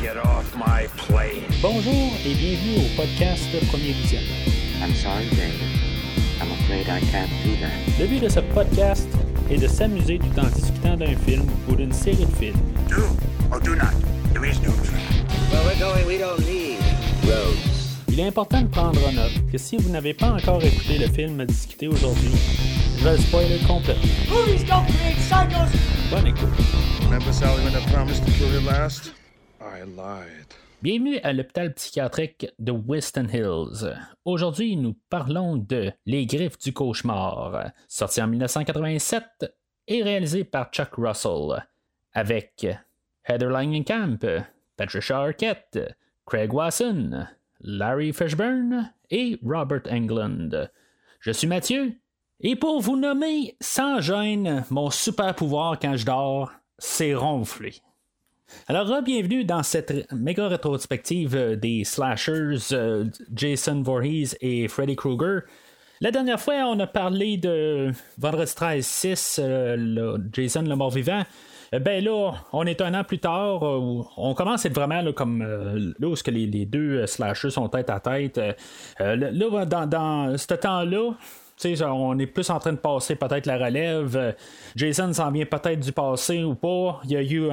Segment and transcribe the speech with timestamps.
[0.00, 1.42] Get off my plane.
[1.60, 4.46] Bonjour et bienvenue au podcast Premier Visionnement.
[4.80, 5.60] I'm sorry, David.
[6.40, 7.72] I'm afraid I can't do that.
[7.98, 9.08] Le but de ce podcast
[9.50, 12.60] est de s'amuser tout en discutant d'un film ou d'une série de films.
[12.88, 13.02] Do
[13.50, 13.90] or do not.
[14.32, 15.00] There is no try.
[15.50, 16.78] Where we're going, we don't need
[17.24, 17.58] roads.
[18.06, 21.08] Il est important de prendre en note que si vous n'avez pas encore écouté le
[21.08, 22.30] film à discuter aujourd'hui,
[22.98, 24.04] je vais le spoiler complètement.
[24.30, 25.76] Movies don't create psychos.
[26.10, 26.54] Bonne écoute.
[27.02, 29.12] Remember Sally when I promised to kill you last?
[30.82, 33.96] Bienvenue à l'hôpital psychiatrique de Weston Hills.
[34.24, 39.24] Aujourd'hui, nous parlons de Les Griffes du cauchemar, sorti en 1987
[39.86, 41.64] et réalisé par Chuck Russell,
[42.12, 42.66] avec
[43.24, 44.18] Heather Langenkamp,
[44.76, 47.26] Patricia Arquette, Craig Wasson,
[47.60, 50.70] Larry Fishburne et Robert Englund.
[51.20, 51.92] Je suis Mathieu,
[52.40, 57.74] et pour vous nommer sans gêne, mon super pouvoir quand je dors, c'est ronfler.
[58.66, 63.04] Alors, bienvenue dans cette méga rétrospective euh, des slashers euh,
[63.34, 65.42] Jason Voorhees et Freddy Krueger.
[66.00, 71.22] La dernière fois, on a parlé de Vendredi 13 6, euh, Jason le mort-vivant.
[71.72, 75.42] Ben là, on est un an plus tard, on commence à être vraiment là, comme
[75.42, 78.40] là où les, deux slashers sont tête à tête.
[78.98, 81.12] Là, dans, dans ce temps-là,
[81.60, 84.16] tu sais, on est plus en train de passer peut-être la relève.
[84.16, 84.32] Euh,
[84.76, 87.00] Jason s'en vient peut-être du passé ou pas.
[87.04, 87.48] Il y a eu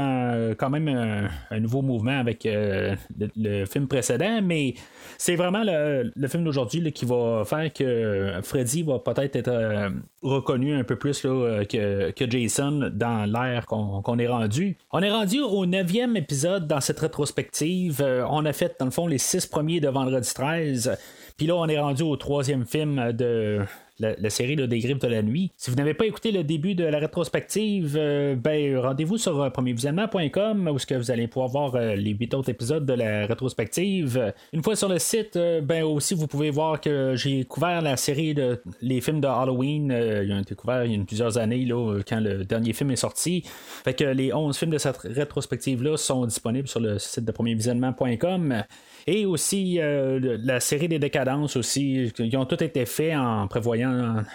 [0.58, 2.96] quand même un, nouveau mouvement avec euh,
[3.36, 4.76] le, film précédent, mais
[5.18, 9.90] c'est vraiment le, film d'aujourd'hui qui va faire que Freddy va peut-être être euh,
[10.22, 14.78] reconnu un peu plus que, que Jason dans l'ère qu'on est rendu.
[14.92, 18.06] On est rendu au neuvième épisode dans cette rétrospective.
[18.30, 20.98] On a fait, dans le fond, les six premiers de Vendredi 13.
[21.38, 23.62] Puis là, on est rendu au troisième film de
[24.00, 25.52] la, série là, des griffes de la nuit.
[25.58, 29.50] Si vous n'avez pas écouté le début de la rétrospective, euh, ben rendez-vous sur euh,
[29.50, 33.26] premiervisionnement.com où ce que vous allez pouvoir voir euh, les huit autres épisodes de la
[33.26, 34.34] rétrospective.
[34.52, 38.34] Une fois sur le site, ben aussi vous pouvez voir que j'ai couvert la série
[38.34, 39.92] de les films de Halloween.
[39.92, 42.96] Ils ont été couverts il y a plusieurs années là, quand le dernier film est
[42.98, 43.44] sorti.
[43.46, 48.64] Fait que les 11 films de cette rétrospective-là sont disponibles sur le site de premiervisionnement.com.
[49.08, 53.85] Et aussi la série des décadences aussi, qui ont tout été faits en prévoyant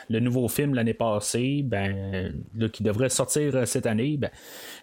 [0.09, 2.33] le nouveau film l'année passée, ben,
[2.72, 4.16] qui devrait sortir euh, cette année.
[4.16, 4.31] Ben,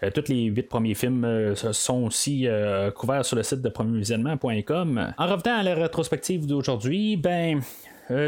[0.04, 2.48] euh, tous les huit premiers films euh, sont aussi
[2.96, 5.14] couverts sur le site de premiervisionnement.com.
[5.18, 7.62] En revenant à la rétrospective d'aujourd'hui, ben.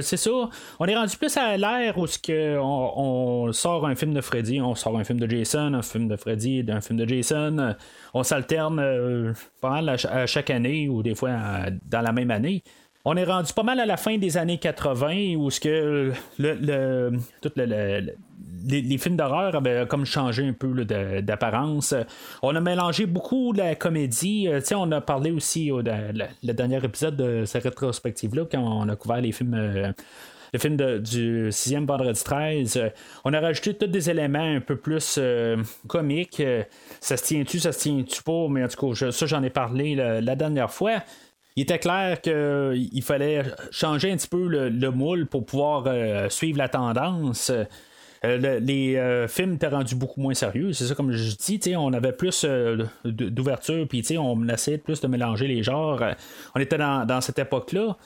[0.02, 0.50] c'est ça.
[0.80, 4.76] On est rendu plus à l'ère où que on, sort un film de Freddy, on
[4.76, 7.76] sort un film de Jason, un film de Freddy, un film de Jason.
[8.14, 11.32] On s'alterne pas mal à, ch- à chaque année ou des fois
[11.86, 12.64] dans la même année.
[13.12, 17.10] On est rendu pas mal à la fin des années 80 où ce que les,
[19.00, 21.96] films d'horreur avaient comme changé un peu d'apparence.
[22.44, 24.48] On a mélangé beaucoup la comédie.
[24.48, 28.96] Euh, on a parlé aussi au le, dernier épisode de cette rétrospective-là quand on a
[28.96, 29.56] couvert les films.
[29.56, 29.92] euh,
[30.52, 32.90] le film du sixième vendredi 13, euh,
[33.24, 35.20] on a rajouté tous des éléments un peu plus
[35.88, 36.44] comiques.
[37.02, 39.96] Ça se tient-tu, ça se tient-tu pas, mais en tout cas, ça j'en ai parlé
[39.96, 41.02] la dernière fois.
[41.60, 46.30] Il était clair qu'il fallait changer un petit peu le, le moule pour pouvoir euh,
[46.30, 47.50] suivre la tendance.
[47.50, 47.66] Euh,
[48.24, 50.72] le- les euh, films étaient rendus beaucoup moins sérieux.
[50.72, 55.08] C'est ça, comme je dis, on avait plus euh, d'ouverture, puis on essayait plus de
[55.08, 56.02] mélanger les genres.
[56.02, 56.14] Euh,
[56.56, 57.98] On était dans cette époque-là.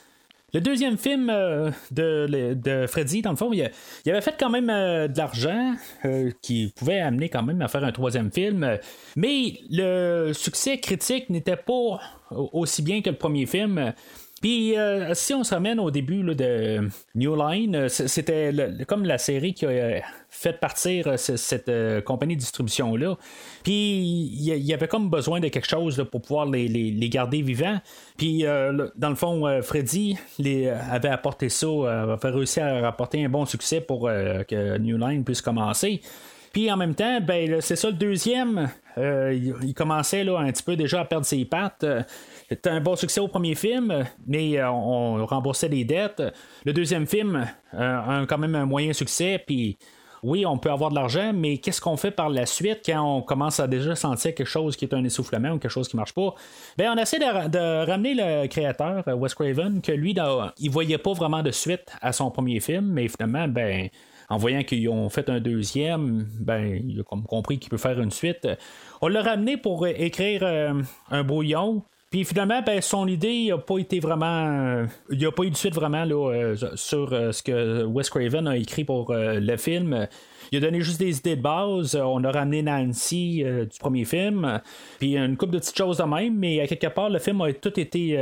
[0.54, 3.68] Le deuxième film euh, de, de Freddy, dans le fond, il,
[4.08, 7.82] avait fait quand même euh, de l'argent euh, qui pouvait amener quand même à faire
[7.82, 8.78] un troisième film.
[9.16, 11.72] mais le succès critique n'était pas
[12.30, 13.92] au- aussi bien que le premier film.
[14.44, 18.52] Puis, euh, si on se ramène au début de New Line, euh, c'était
[18.86, 23.16] comme la série qui a euh, fait partir euh, ce- cette euh, compagnie de distribution-là.
[23.62, 27.80] Puis, il y, avait comme besoin de quelque chose pour pouvoir les, garder vivants.
[28.18, 32.82] Puis, euh, dans le fond, euh, Freddy euh, avait apporté ça, euh, avait réussi à
[32.82, 36.02] rapporter un bon succès pour euh, que New Line puisse commencer.
[36.52, 38.70] Puis en même temps, ben c'est ça le deuxième.
[38.96, 41.84] euh, il, commençait un petit peu déjà à perdre ses pattes.
[42.50, 46.22] Euh, C'était un bon succès au premier film, mais euh, on remboursait les dettes.
[46.64, 49.76] Le deuxième film euh, a quand même un moyen succès, puis
[50.22, 53.20] oui, on peut avoir de l'argent, mais qu'est-ce qu'on fait par la suite quand on
[53.20, 56.14] commence à déjà sentir quelque chose qui est un essoufflement ou quelque chose qui marche
[56.14, 56.34] pas?
[56.78, 60.50] Ben, on essaie de, ra- de ramener le créateur, euh, Wes Craven, que lui, dans-
[60.58, 63.88] il voyait pas vraiment de suite à son premier film, mais finalement, ben,
[64.30, 68.10] en voyant qu'ils ont fait un deuxième, ben, il a compris qu'il peut faire une
[68.10, 68.48] suite.
[69.02, 70.72] On l'a ramené pour euh, écrire euh,
[71.10, 71.82] un brouillon.
[72.14, 74.86] Puis finalement, ben, son idée n'a pas été vraiment.
[75.10, 78.56] Il n'y a pas eu de suite vraiment là, sur ce que Wes Craven a
[78.56, 80.06] écrit pour le film.
[80.52, 81.96] Il a donné juste des idées de base.
[81.96, 84.60] On a ramené Nancy du premier film.
[85.00, 87.52] Puis une couple de petites choses de même, mais à quelque part, le film a
[87.52, 88.16] tout été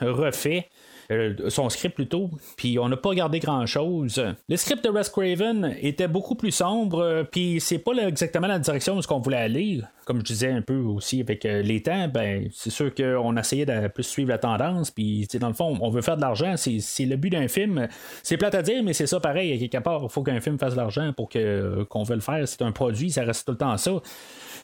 [0.00, 0.70] refait.
[1.10, 4.22] Euh, son script plutôt, puis on n'a pas gardé grand chose.
[4.48, 8.58] Le script de Wes Craven était beaucoup plus sombre, euh, puis c'est pas exactement la
[8.58, 9.80] direction où ce qu'on voulait aller.
[10.06, 13.66] Comme je disais un peu aussi avec euh, les temps, ben c'est sûr qu'on essayait
[13.66, 17.04] de plus suivre la tendance, puis dans le fond, on veut faire de l'argent, c'est
[17.04, 17.88] le but d'un film.
[18.22, 19.52] C'est plate à dire, mais c'est ça pareil.
[19.52, 22.46] À quelque part, il faut qu'un film fasse de l'argent pour qu'on veut le faire.
[22.46, 23.92] C'est un produit, ça reste tout le temps ça.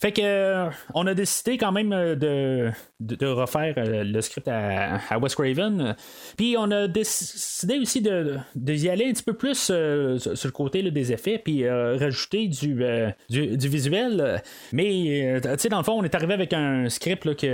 [0.00, 2.70] Fait que euh, on a décidé quand même euh, de,
[3.00, 5.94] de, refaire euh, le script à, à Wes Craven.
[6.38, 10.90] Puis on a décidé aussi de, d'y aller un petit peu plus sur le côté
[10.90, 12.82] des effets, puis rajouter du,
[13.28, 14.42] du, visuel.
[14.72, 17.46] Mais tu sais, dans le fond, on est arrivé avec un script qui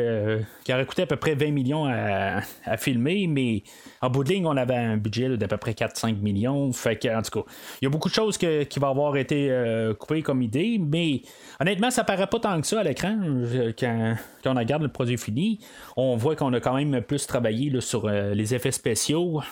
[0.73, 3.65] aurait coûté à peu près 20 millions à, à filmer, mais
[4.01, 6.73] en bout de ligne, on avait un budget d'à peu près 4-5 millions.
[6.73, 7.51] Fait que, en tout cas,
[7.81, 9.53] il y a beaucoup de choses qui vont avoir été
[9.99, 11.23] coupées comme idée, mais
[11.61, 14.17] honnêtement, ça paraît pas tant que ça à l'écran euh, quand,
[14.47, 15.59] on regarde le produit fini.
[15.97, 19.43] On voit qu'on a quand même plus travaillé sur euh, les effets spéciaux,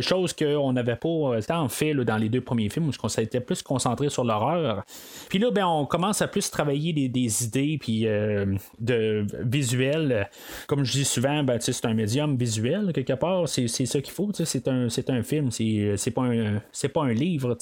[0.00, 3.40] chose qu'on n'avait pas euh, tant fait dans les deux premiers films où on s'était
[3.40, 4.84] plus concentré sur l'horreur.
[5.28, 10.28] Puis là, ben, on commence à plus travailler des, idées puis de visuel.
[10.66, 13.48] Comme je dis souvent, ben, c'est un médium visuel quelque part.
[13.48, 14.30] C'est, ça qu'il faut.
[14.32, 15.50] C'est un, un film.
[15.50, 16.60] C'est, pas un
[16.92, 17.56] pas un livre.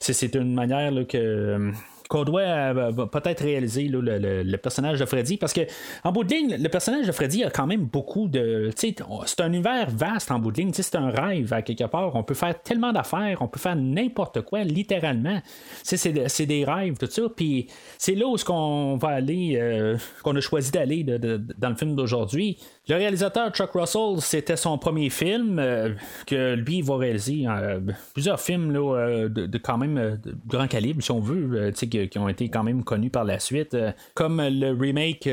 [0.00, 1.72] C'est une manière que
[2.08, 5.36] qu'on doit euh, peut-être réaliser le, personnage de Freddy.
[5.36, 5.62] Parce que
[6.02, 8.70] en bout de ligne, le personnage de Freddy a quand même beaucoup de.
[8.76, 9.00] C'est
[9.40, 10.70] un univers vaste en bout de ligne.
[10.72, 12.14] C'est un rêve à quelque part.
[12.14, 15.40] On peut faire tellement d'affaires, on peut faire n'importe quoi, littéralement.
[15.82, 17.22] C'est des rêves, tout ça.
[17.34, 17.68] Puis
[17.98, 21.94] c'est là où ce qu'on va aller, euh, qu'on a choisi d'aller dans le film
[21.94, 22.58] d'aujourd'hui.
[22.86, 25.94] Le réalisateur Chuck Russell, c'était son premier film euh,
[26.26, 27.80] que lui va réaliser euh,
[28.12, 31.72] plusieurs films euh, de, quand même de grand calibre, si on veut,
[32.10, 33.76] qui, ont été quand même connus par la suite,
[34.14, 35.28] comme le remake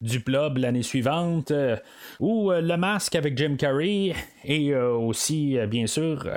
[0.00, 1.52] du Blob l'année suivante,
[2.20, 4.14] ou Le Masque avec Jim Carrey,
[4.44, 6.28] et aussi, bien sûr,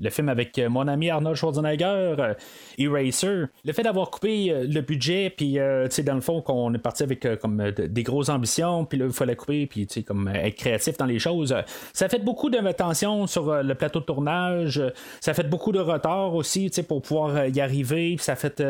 [0.00, 2.34] le film avec mon ami Arnold Schwarzenegger,
[2.78, 3.44] Eraser.
[3.64, 7.70] Le fait d'avoir coupé le budget, puis dans le fond, qu'on est parti avec comme
[7.70, 11.18] des grosses ambitions, puis là, il fallait couper, puis comme euh, être créatif dans les
[11.18, 11.54] choses.
[11.92, 14.82] Ça fait beaucoup de tension sur euh, le plateau de tournage.
[15.20, 18.16] Ça fait beaucoup de retard aussi pour pouvoir euh, y arriver.
[18.18, 18.60] Ça fait,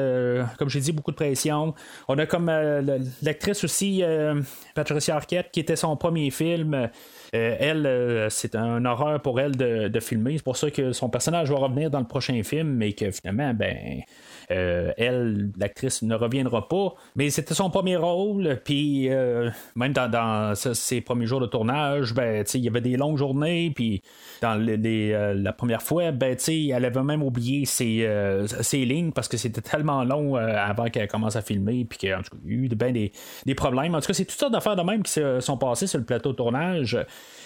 [0.58, 1.74] comme j'ai dit, beaucoup de pression.
[2.08, 2.50] On a comme
[3.22, 4.02] l'actrice aussi,
[4.74, 6.88] Patricia Arquette, qui était son premier film.
[7.32, 10.36] elle, c'est un horreur pour elle de, de filmer.
[10.36, 13.52] C'est pour ça que son personnage va revenir dans le prochain film, mais que finalement,
[13.54, 14.02] ben,
[14.50, 16.94] euh, elle, l'actrice, ne reviendra pas.
[17.16, 18.60] Mais c'était son premier rôle.
[18.64, 23.18] Puis euh, même dans, ses premiers jours de tournage, ben, il y avait des longues
[23.18, 23.72] journées.
[23.74, 24.02] Puis
[24.40, 29.60] dans euh, la première fois, ben, elle avait même oublié ses, lignes parce que c'était
[29.60, 31.84] tellement long avant qu'elle commence à filmer.
[31.84, 33.12] Puis qu'il y a eu ben, des,
[33.44, 33.94] des, problèmes.
[33.94, 36.04] En tout cas, c'est toutes sortes d'affaires de même qui se sont passées sur le
[36.04, 36.98] plateau de tournage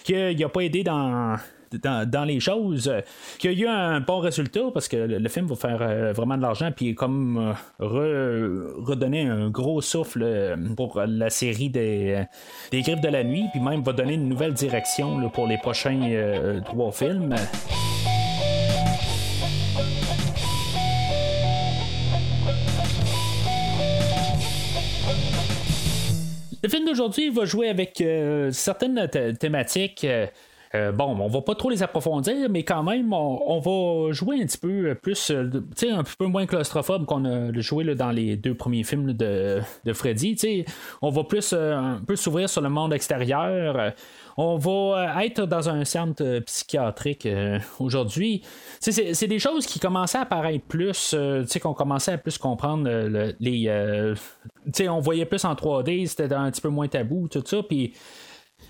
[0.04, 1.36] qu'il n'a pas aidé dans
[1.78, 3.00] dans, les choses, euh,
[3.38, 6.36] qu'il y a eu un bon résultat parce que le, film va faire euh, vraiment
[6.36, 12.24] de l'argent, puis comme euh, redonner un gros souffle pour la série des,
[12.70, 16.60] des Griffes de la Nuit, puis même va donner une nouvelle direction pour les prochains
[16.64, 17.34] trois films.
[26.62, 28.02] Le film d'aujourd'hui va jouer avec
[28.52, 29.08] certaines
[29.38, 30.06] thématiques.
[30.74, 34.56] Bon, on va pas trop les approfondir, mais quand même, on, va jouer un petit
[34.56, 38.54] peu plus, euh, tu sais, un peu moins claustrophobe qu'on a joué dans les deux
[38.54, 40.36] premiers films de, de Freddy.
[40.38, 40.64] sais,
[41.02, 43.92] on va plus euh, un peu s'ouvrir sur le monde extérieur.
[44.38, 47.28] On va être dans un centre psychiatrique
[47.78, 48.42] aujourd'hui.
[48.80, 51.14] C'est des choses qui commençaient à apparaître plus,
[51.46, 52.88] sais, qu'on commençait à plus comprendre
[53.40, 54.14] les.
[54.72, 57.62] sais, on voyait plus en 3D, c'était un petit peu moins tabou, tout ça.
[57.62, 57.92] Puis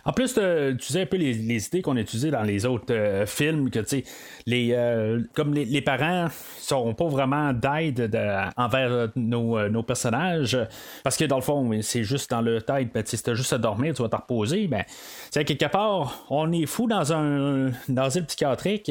[0.05, 3.25] en plus, tu sais un peu les, idées qu'on a utilisées dans les autres euh,
[3.27, 4.05] films, que tu sais,
[4.47, 6.27] les, euh, comme les, parents
[6.59, 8.11] sont pas vraiment d'aide
[8.57, 10.59] envers euh, nos, personnages,
[11.05, 13.59] parce que dans le fond, c'est juste dans le tête, ben, si t'as juste à
[13.59, 14.85] dormir, tu vas te reposer, ben,
[15.33, 18.91] quelque part, on est fou dans un dans une psychiatrique.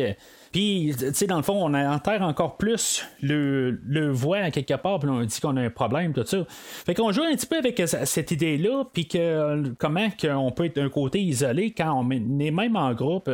[0.52, 5.00] Puis, tu sais, dans le fond, on enterre encore plus le, le voix quelque part,
[5.00, 6.44] puis on dit qu'on a un problème, tout ça.
[6.48, 10.76] Fait qu'on joue un petit peu avec cette idée-là, puis que comment qu'on peut être
[10.76, 13.30] d'un côté isolé quand on est même en groupe.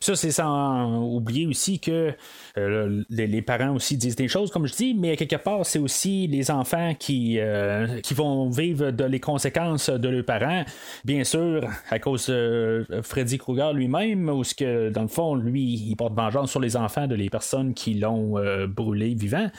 [0.00, 2.14] Ça, c'est sans oublier aussi que
[2.56, 6.28] euh, les, parents aussi disent des choses, comme je dis, mais quelque part, c'est aussi
[6.28, 10.64] les enfants qui, euh, qui vont vivre de les conséquences de leurs parents.
[11.04, 15.64] Bien sûr, à cause de Freddy Krueger lui-même, ou ce que, dans le fond, lui,
[15.64, 18.36] il porte vengeance sur les enfants de les personnes qui l'ont
[18.68, 19.50] brûlé vivant.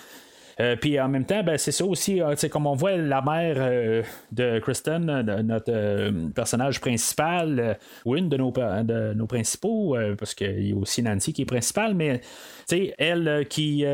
[0.62, 3.56] Euh, puis en même temps, ben, c'est ça aussi, euh, comme on voit la mère
[3.60, 5.06] euh, de Kristen,
[5.42, 11.02] notre personnage principal, ou une de nos, de nos principaux, parce qu'il y a aussi
[11.02, 12.22] Nancy qui est principale, mais
[12.98, 13.86] elle qui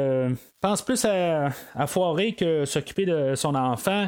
[0.60, 4.08] pense plus à, à foirer que s'occuper de son enfant.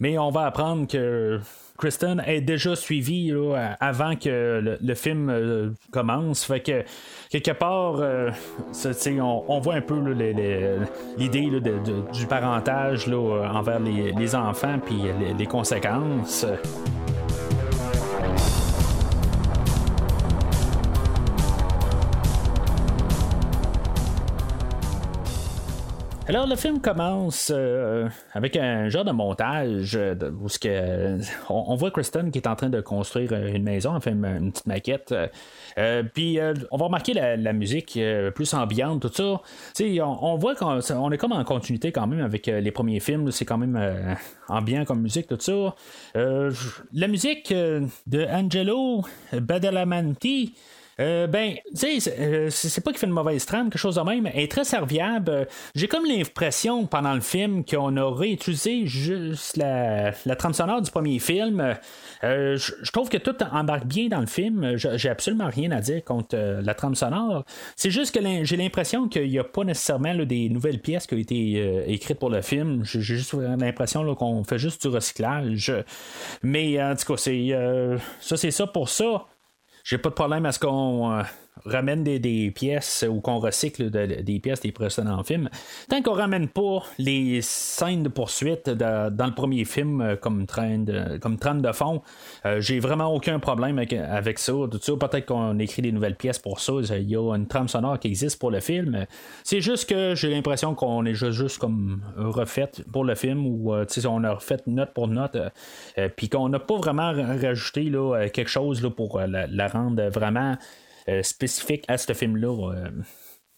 [0.00, 1.40] Mais on va apprendre que
[1.78, 3.32] Kristen est déjà suivi
[3.80, 6.44] avant que le, film euh, commence.
[6.44, 6.84] Fait que
[7.30, 8.30] quelque part, euh,
[9.20, 10.00] on, voit un peu
[11.18, 15.02] l'idée du parentage envers les, enfants puis
[15.36, 16.46] les conséquences.
[26.26, 30.48] Alors le film commence euh, avec un genre de montage euh, où
[31.50, 34.66] on, voit Kristen qui est en train de construire une maison, enfin une, une petite
[34.66, 35.14] maquette.
[35.76, 36.38] Euh, puis
[36.70, 37.98] on va remarquer la, musique
[38.34, 39.42] plus ambiante, tout ça.
[40.02, 43.30] On, on, voit qu'on est comme en continuité quand même avec les premiers films.
[43.30, 43.78] C'est quand même
[44.48, 45.74] ambiant comme musique, tout ça.
[46.14, 49.02] la musique de Angelo
[49.32, 50.54] Badalamenti.
[51.00, 54.00] Euh, ben, tu sais, euh, c'est pas qu'il fait une mauvaise trame, quelque chose de
[54.02, 54.26] même.
[54.32, 55.48] Elle est très serviable.
[55.74, 60.90] J'ai comme l'impression pendant le film qu'on aurait utilisé juste la, la trame sonore du
[60.90, 61.74] premier film.
[62.22, 64.76] Euh, je trouve que tout embarque bien dans le film.
[64.76, 67.44] J'ai absolument rien à dire contre la trame sonore.
[67.76, 71.18] C'est juste que j'ai l'impression qu'il n'y a pas nécessairement des nouvelles pièces qui ont
[71.18, 72.84] été écrites pour le film.
[72.84, 75.72] J'ai juste l'impression qu'on fait juste du recyclage.
[76.42, 79.26] Mais en tout cas, ça, c'est ça pour ça.
[79.84, 81.22] J'ai pas de problème à ce qu'on euh,
[81.64, 85.48] ramène des, pièces ou qu'on recycle des pièces des précédents films,
[85.88, 90.78] tant qu'on ramène pas les scènes de poursuite dans le premier film euh, comme train
[90.78, 92.02] de, comme trame de fond,
[92.44, 94.52] euh, j'ai vraiment aucun problème avec, ça.
[94.52, 96.72] peut-être qu'on écrit des nouvelles pièces pour ça.
[96.96, 99.06] Il y a une trame sonore qui existe pour le film.
[99.42, 103.86] C'est juste que j'ai l'impression qu'on est juste, comme refait pour le film ou euh,
[104.06, 105.36] on a refait note pour note,
[106.16, 110.56] puis qu'on n'a pas vraiment rajouté là, quelque chose là, pour la rendre vraiment euh,
[111.22, 112.72] spécifique à ce film-là.
[112.72, 112.90] Euh.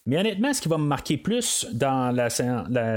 [0.09, 2.31] Mais honnêtement, ce qui va me marquer plus dans la,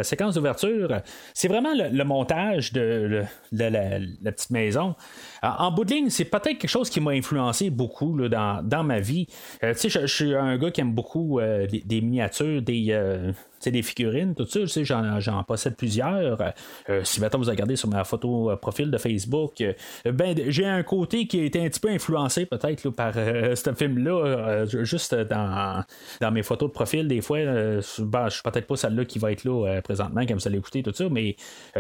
[0.04, 1.02] séquence d'ouverture,
[1.34, 4.96] c'est vraiment le, montage de, la, petite maison.
[5.42, 9.26] En, bout de ligne, c'est peut-être quelque chose qui m'a influencé beaucoup dans, ma vie.
[9.64, 13.82] Euh, tu sais, je, suis un gars qui aime beaucoup des, miniatures, des, c'est des
[13.82, 16.42] figurines, tout ça, sais, j'en, possède plusieurs.
[16.90, 19.74] Euh, si maintenant vous regardez sur ma photo euh, profil de Facebook, euh,
[20.12, 24.66] ben j'ai un côté qui a été un petit peu influencé peut-être par ce film-là,
[24.66, 25.84] juste dans,
[26.22, 29.32] dans mes photos de profil, des fois, ben, je suis peut-être pas celle-là qui va
[29.32, 31.36] être là présentement quand vous allez écouter tout ça, mais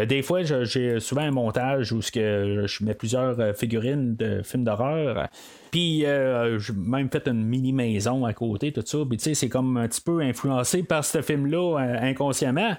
[0.05, 5.27] des fois j'ai souvent un montage où je mets plusieurs figurines de films d'horreur.
[5.71, 8.97] Puis j'ai même fait une mini maison à côté, tout ça.
[9.07, 12.75] Puis tu sais, c'est comme un petit peu influencé par ce film-là euh, inconsciemment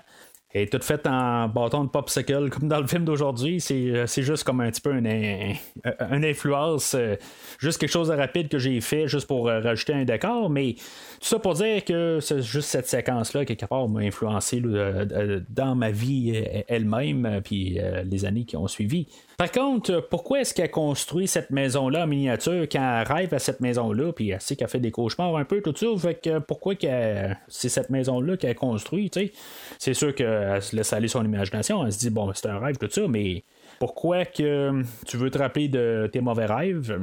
[0.52, 3.61] est tout fait en bâton de popsicle, comme dans le film d'aujourd'hui.
[3.61, 5.54] C'est, euh, juste comme un petit peu une,
[6.25, 7.14] influence, euh,
[7.61, 10.50] juste quelque chose de rapide que j'ai fait juste pour rajouter un décor.
[10.50, 15.76] Mais tout ça pour dire que c'est juste cette séquence-là, quelque part, m'a influencé dans
[15.76, 16.32] ma vie
[16.66, 19.06] elle-même, puis les années qui ont suivi.
[19.40, 23.61] Par contre, pourquoi est-ce qu'elle construit cette maison-là en miniature quand elle rêve à cette
[23.61, 26.75] maison-là, puis elle sait qu'elle fait des cauchemars un peu, tout ça, fait que pourquoi
[27.49, 29.32] c'est cette maison-là qu'elle construit, tu sais?
[29.78, 32.76] C'est sûr qu'elle se laisse aller son imagination, elle se dit, bon, c'est un rêve,
[32.76, 33.44] tout ça, mais
[33.78, 37.00] pourquoi que tu veux te rappeler de tes mauvais rêves?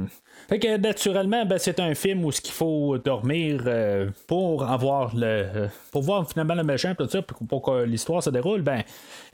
[0.48, 5.14] Fait que naturellement, ben, c'est un film où ce qu'il faut dormir euh, pour avoir
[5.14, 5.26] le.
[5.26, 8.82] Euh, pour voir finalement le méchant, tout ça, pour, que l'histoire se déroule, ben,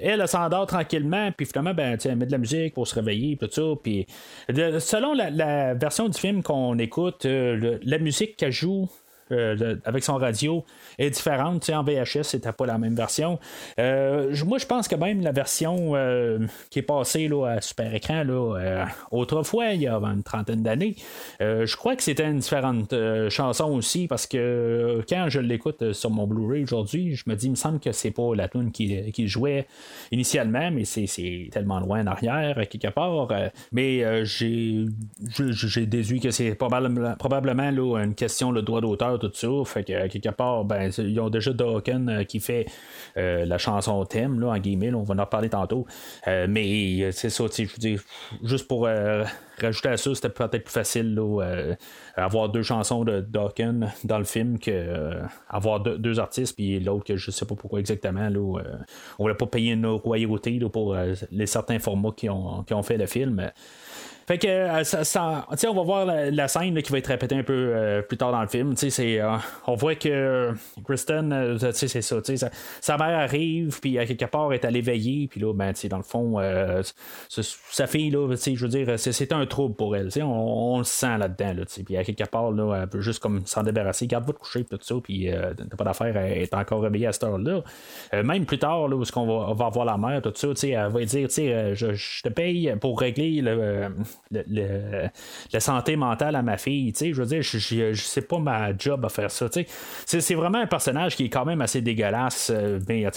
[0.00, 3.48] elle, s'endort tranquillement, puis finalement, ben, elle met de la musique pour se réveiller, tout
[3.48, 3.62] ça.
[3.80, 4.08] Puis,
[4.48, 8.88] selon la, version du film qu'on écoute, euh, la musique qu'elle joue
[9.32, 10.64] euh, avec son radio
[10.98, 11.70] est différente.
[11.70, 13.38] en VHS, c'était pas la même version.
[13.78, 16.40] Euh, moi, je pense que même la version euh,
[16.70, 20.96] qui est passée là, à super écran là, autrefois, il y a une trentaine d'années,
[21.40, 22.94] je crois que c'était une différente
[23.30, 27.50] chanson aussi parce que quand je l'écoute sur mon Blu-ray aujourd'hui, je me dis, il
[27.50, 29.66] me semble que c'est pas la tune qui, jouait
[30.10, 33.28] initialement, mais c'est tellement loin en arrière, quelque part.
[33.72, 34.86] mais j'ai
[35.86, 39.70] déduit que c'est probablement, probablement là, une question de droit d'auteur tout ça.
[39.70, 42.66] Fait que quelque part, ben, ils ont déjà Dawkins qui fait
[43.16, 45.86] la chanson thème, là, en guillemets, on va en reparler tantôt.
[46.26, 48.02] mais c'est ça, je veux dire,
[48.42, 48.88] juste pour
[49.60, 51.42] rajouter à ça, c'était peut-être plus facile là,
[52.16, 57.16] avoir deux chansons de Dawkins dans le film que avoir deux, artistes, puis l'autre que
[57.16, 58.28] je sais pas pourquoi exactement.
[58.28, 58.62] Là,
[59.18, 60.96] on voulait pas payer une royauté pour
[61.30, 63.50] les certains formats qui ont fait le film.
[64.26, 67.72] Fait que euh, ça, on va voir la, scène qui va être répétée un peu
[67.74, 68.74] euh, plus tard dans le film.
[68.76, 70.52] C'est, euh, on voit que
[70.84, 72.50] Kristen, c'est ça, sa,
[72.80, 76.02] sa mère arrive, puis à quelque part est allée veiller, puis là, ben, dans le
[76.02, 76.38] fond,
[77.28, 80.08] sa fille, là, je veux dire, c'est, un trouble pour elle.
[80.22, 81.54] On, on, le sent là-dedans.
[81.54, 84.64] Là, puis à quelque part, là, elle peut juste comme s'en débarrasser, garde votre coucher,
[84.64, 87.62] tout ça, puis t'as pas d'affaire, elle est encore réveillée à cette heure-là.
[88.22, 90.90] même plus tard, là, où qu'on va, on va voir la mère, tout ça, elle
[90.90, 93.90] va dire, je, je te paye pour régler le
[94.30, 95.08] le,
[95.52, 96.92] la santé mentale à ma fille.
[96.98, 99.46] Je veux dire, je, je, sais pas ma job à faire ça.
[100.06, 102.50] C'est vraiment un personnage qui est quand même assez dégueulasse.
[102.54, 103.10] Euh, mais cas,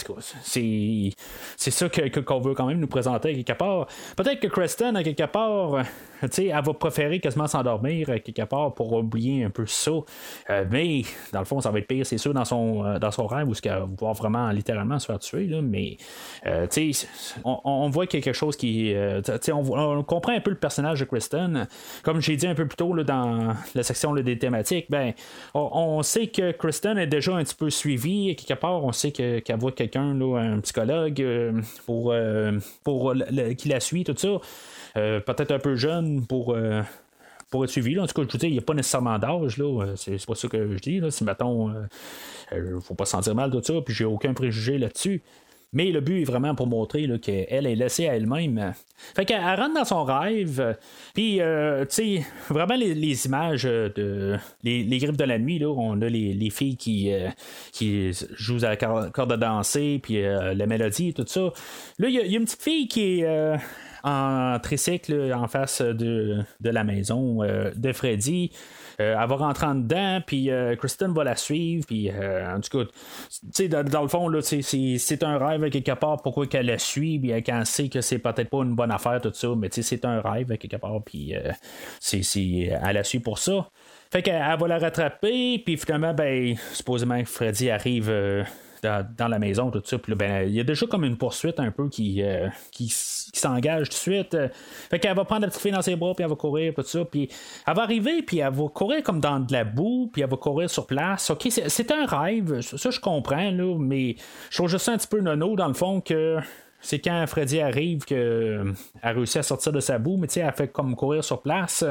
[0.44, 3.86] c'est ça qu'on que, veut quand même nous présenter quelque part.
[4.16, 5.84] Peut-être que Kristen, à quelque part,
[6.22, 9.90] elle va préférer quasiment s'endormir quelque part pour oublier un peu ça.
[10.50, 11.02] Euh, mais
[11.32, 13.48] dans le fond, ça va être pire, c'est sûr, dans son, euh, dans son rêve
[13.48, 15.46] où ce qu'elle va vraiment littéralement se faire tuer.
[15.46, 15.96] Là, mais
[17.44, 18.94] on, on, voit quelque chose qui.
[19.52, 21.66] On, on, comprend un peu le personnage de Kristen.
[22.02, 25.12] Comme j'ai dit un peu plus tôt dans la section des thématiques, ben,
[25.54, 28.36] on, sait que Kristen est déjà un petit peu suivie.
[28.36, 33.14] Quelque part, on sait qu'elle voit quelqu'un, un psychologue, euh, pour, euh, pour
[33.56, 34.40] qui la suit, tout ça.
[34.96, 36.56] Euh, peut-être un peu jeune pour
[37.50, 37.98] pour être suivi.
[37.98, 39.56] En tout cas, je vous dis, il n'y a pas nécessairement d'âge.
[39.56, 39.94] Là.
[39.96, 41.00] C'est, pas ça que je dis.
[41.00, 41.10] Là.
[41.10, 41.68] Si, mettons,
[42.52, 45.22] ne faut pas se sentir mal de ça, puis j'ai aucun préjugé là-dessus.
[45.72, 48.72] Mais le but est vraiment pour montrer qu'elle est laissée à elle-même.
[49.14, 50.76] Fait qu'elle rentre dans son rêve.
[51.14, 54.38] Puis, euh, tu sais, vraiment les, images de.
[54.64, 57.28] Les, griffes de la nuit, là, on a les, filles qui, euh,
[57.72, 61.52] qui jouent à la corde à danser, puis euh, la mélodie et tout ça.
[61.98, 63.58] Là, il y, a une petite fille qui est
[64.04, 67.38] en tricycle en face de, de la maison
[67.74, 68.50] de Freddy.
[69.00, 72.60] Euh, elle va rentrer en dedans, puis euh, Kristen va la suivre, puis euh, en
[72.60, 77.42] tout cas, dans, le fond, c'est un rêve quelque part, pourquoi qu'elle la suit, puis
[77.44, 80.56] qu'elle sait que c'est peut-être pas une bonne affaire, tout ça, mais c'est un rêve
[80.58, 81.32] quelque part, puis
[82.00, 83.70] c'est elle la suit pour ça.
[84.10, 88.10] Fait qu'elle va la rattraper, puis finalement, ben, supposément Freddy arrive
[88.82, 89.98] dans, la maison, tout ça.
[89.98, 92.92] Puis ben, il y a déjà comme une poursuite un peu qui, euh, qui,
[93.34, 94.36] s'engage tout de suite.
[94.90, 96.82] Fait qu'elle va prendre la petite fille dans ses bras, puis elle va courir, tout
[96.82, 97.04] ça.
[97.04, 97.28] Puis
[97.66, 100.36] elle va arriver, puis elle va courir comme dans de la boue, puis elle va
[100.36, 101.30] courir sur place.
[101.30, 104.16] OK, c'est un rêve, ça je comprends, là, mais
[104.50, 106.38] je trouve juste un petit peu nono dans le fond que
[106.80, 110.52] c'est quand Freddy arrive qu'elle euh, a réussi à sortir de sa boue, mais elle
[110.52, 111.84] fait comme courir sur place.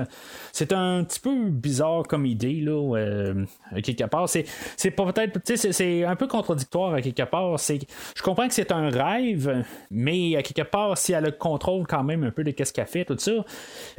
[0.54, 3.46] C'est un petit peu bizarre comme idée, là, euh,
[3.84, 4.30] quelque part.
[4.30, 4.46] C'est,
[4.78, 7.60] c'est peut-être, c'est, un peu contradictoire à quelque part.
[7.60, 7.80] C'est,
[8.16, 12.04] je comprends que c'est un rêve, mais à quelque part, si elle le contrôle quand
[12.04, 13.32] même un peu de ce qu'elle fait, tout ça,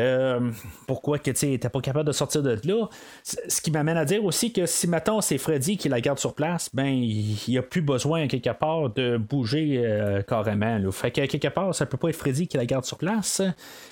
[0.01, 0.51] euh,
[0.87, 2.89] pourquoi que tu n'était pas capable de sortir de là?
[3.23, 6.35] Ce qui m'amène à dire aussi que si maintenant c'est Freddy qui la garde sur
[6.35, 9.85] place, ben il n'y a plus besoin à quelque part de bouger
[10.27, 10.78] carrément.
[10.93, 13.43] Fait que quelque part, ça peut pas être Freddy qui la garde sur place.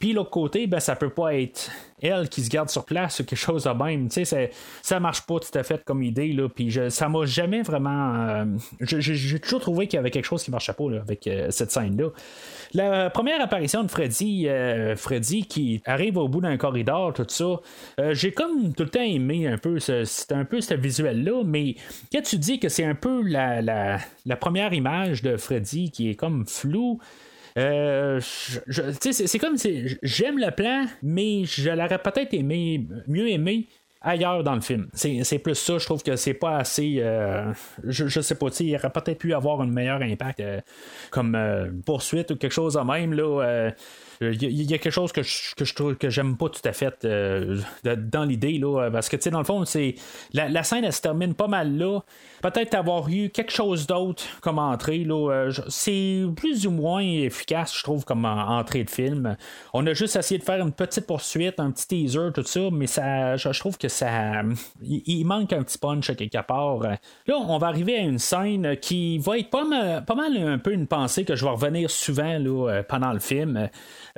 [0.00, 1.70] Puis l'autre côté, ben ça peut pas être
[2.02, 4.08] elle qui se garde sur place ou quelque chose de même.
[4.08, 4.50] Tu sais,
[4.82, 6.32] ça marche pas tout à fait comme idée.
[6.32, 8.14] Là, puis je, ça m'a jamais vraiment.
[8.14, 8.44] Euh,
[8.80, 12.10] j'ai toujours trouvé qu'il y avait quelque chose qui marchait pas avec euh, cette scène-là.
[12.74, 17.60] La première apparition de Freddy, euh, Freddy qui arrive au bout d'un corridor, tout ça,
[18.12, 21.76] j'ai comme tout le temps aimé un peu c'est un peu ce visuel-là, mais
[22.12, 26.10] quand tu dis que c'est un peu la, la, la première image de Freddy qui
[26.10, 26.98] est comme floue,
[27.56, 33.66] euh, c'est comme si j'aime le plan, mais je l'aurais peut-être aimé, mieux aimé
[34.02, 34.88] ailleurs dans le film.
[34.92, 36.98] C'est plus ça, je trouve que c'est pas assez.
[37.00, 37.52] Euh,
[37.84, 40.60] je, je, sais pas, il aurait peut-être pu avoir un meilleur impact euh,
[41.10, 41.36] comme
[41.84, 43.12] poursuite ou quelque chose de même.
[43.14, 43.70] là
[44.20, 47.04] il euh, y, a quelque chose que je, trouve que j'aime pas tout à fait
[47.04, 48.88] euh, dans l'idée là.
[48.90, 49.94] Parce que tu sais dans le fond c'est
[50.32, 52.00] la, scène elle se termine pas mal là.
[52.42, 55.30] Peut-être avoir eu quelque chose d'autre comme entrée là.
[55.30, 59.36] Euh, c'est plus ou moins efficace je trouve comme entrée de film.
[59.74, 62.86] On a juste essayé de faire une petite poursuite un petit teaser tout ça mais
[62.86, 64.42] ça je, trouve que ça
[64.82, 66.78] il, manque un petit punch quelque part.
[66.78, 70.58] Là on va arriver à une scène qui va être pas mal, pas mal un
[70.58, 73.68] peu une pensée que je vais revenir souvent là, pendant le film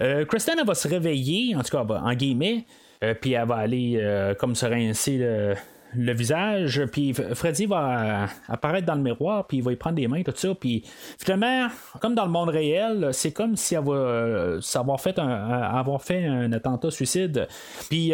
[0.01, 2.65] euh, Kristen, va se réveiller, en tout cas, en guillemets,
[3.03, 8.87] euh, puis elle va aller euh, comme se rincer le, visage, puis Freddy va apparaître
[8.87, 10.85] dans le miroir, puis il va y prendre des mains, tout ça, puis
[11.19, 11.69] finalement,
[12.01, 16.91] comme dans le monde réel, c'est comme si elle va un, avoir fait un attentat
[16.91, 17.49] suicide,
[17.89, 18.13] puis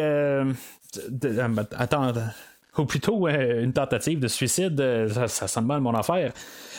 [1.77, 2.13] attends
[2.79, 6.33] ou plutôt une tentative de suicide, ça, ça sonne mal mon affaire.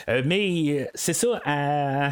[0.07, 2.11] mais c'est ça, à,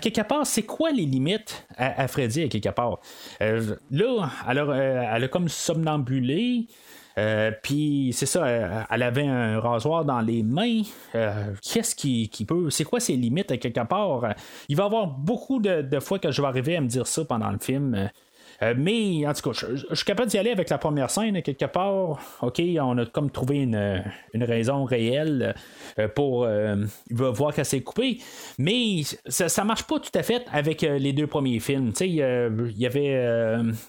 [0.00, 3.00] quelque part, c'est quoi les limites à, Freddy à quelque part?
[3.40, 6.66] là, alors, elle a comme somnambulé.
[7.62, 10.82] puis c'est ça, elle avait un rasoir dans les mains.
[11.62, 12.70] Qu'est-ce qui, peut.
[12.70, 14.34] C'est quoi ses limites à quelque part?
[14.68, 17.24] Il va y avoir beaucoup de, fois que je vais arriver à me dire ça
[17.24, 18.10] pendant le film.
[18.62, 21.64] Euh, mais en tout cas, je, suis capable d'y aller avec la première scène, quelque
[21.64, 22.18] part.
[22.42, 24.02] OK, on a comme trouvé une,
[24.34, 25.54] raison réelle
[25.98, 26.76] euh, pour euh,
[27.10, 28.18] voir qu'elle s'est coupée.
[28.58, 31.92] Mais ça, ça marche pas tout à fait avec les deux premiers films.
[32.00, 32.14] Il
[32.76, 33.16] y avait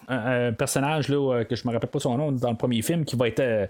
[0.07, 3.15] un, personnage là, que je me rappelle pas son nom dans le premier film qui
[3.15, 3.69] va être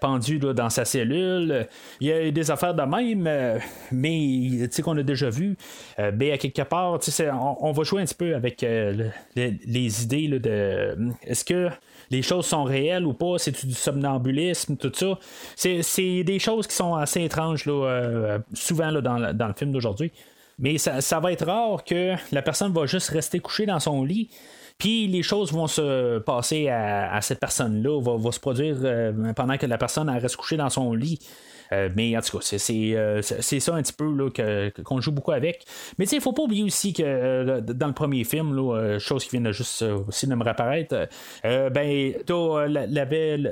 [0.00, 1.66] pendu dans sa cellule.
[2.00, 3.60] Il y a des affaires de même,
[3.92, 5.56] mais qu'on a déjà vu.
[6.14, 10.96] mais à quelque part, on, on, va jouer un petit peu avec les idées de
[11.22, 11.70] est-ce que
[12.10, 15.18] les choses sont réelles ou pas, c'est du somnambulisme, tout ça?
[15.56, 20.12] C'est des choses qui sont assez étranges euh, souvent dans, le film d'aujourd'hui.
[20.58, 24.28] Mais ça, va être rare que la personne va juste rester couchée dans son lit.
[24.76, 29.66] Puis les choses vont se passer à, cette personne-là, va, se produire euh, pendant que
[29.66, 31.18] la personne reste couchée dans son lit.
[31.72, 34.30] Euh, mais en tout cas, euh, c'est, ça un petit peu
[34.84, 35.64] qu'on joue beaucoup avec.
[35.98, 39.24] Mais il ne faut pas oublier aussi que euh, dans le premier film, là, chose
[39.24, 41.08] qui vient de juste aussi de me réapparaître,
[41.44, 42.14] ben, il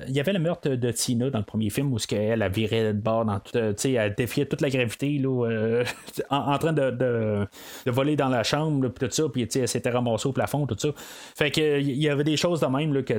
[0.09, 2.99] y avait le meurtre de Tina dans le premier film où elle a viré de
[2.99, 5.83] bord dans tout, elle défiait toute la gravité là,
[6.31, 7.47] en, train de,
[7.87, 10.89] voler dans la chambre, puis tout ça, puis elle s'était ramassée au plafond, tout ça.
[11.37, 13.15] Fait que il y avait des choses de même là, que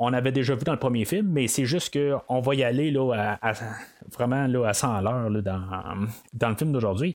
[0.00, 2.90] on avait déjà vu dans le premier film, mais c'est juste qu'on va y aller
[2.90, 3.52] là, à
[4.16, 5.60] vraiment là, à 100 à l'heure dans,
[6.34, 7.14] dans le film d'aujourd'hui.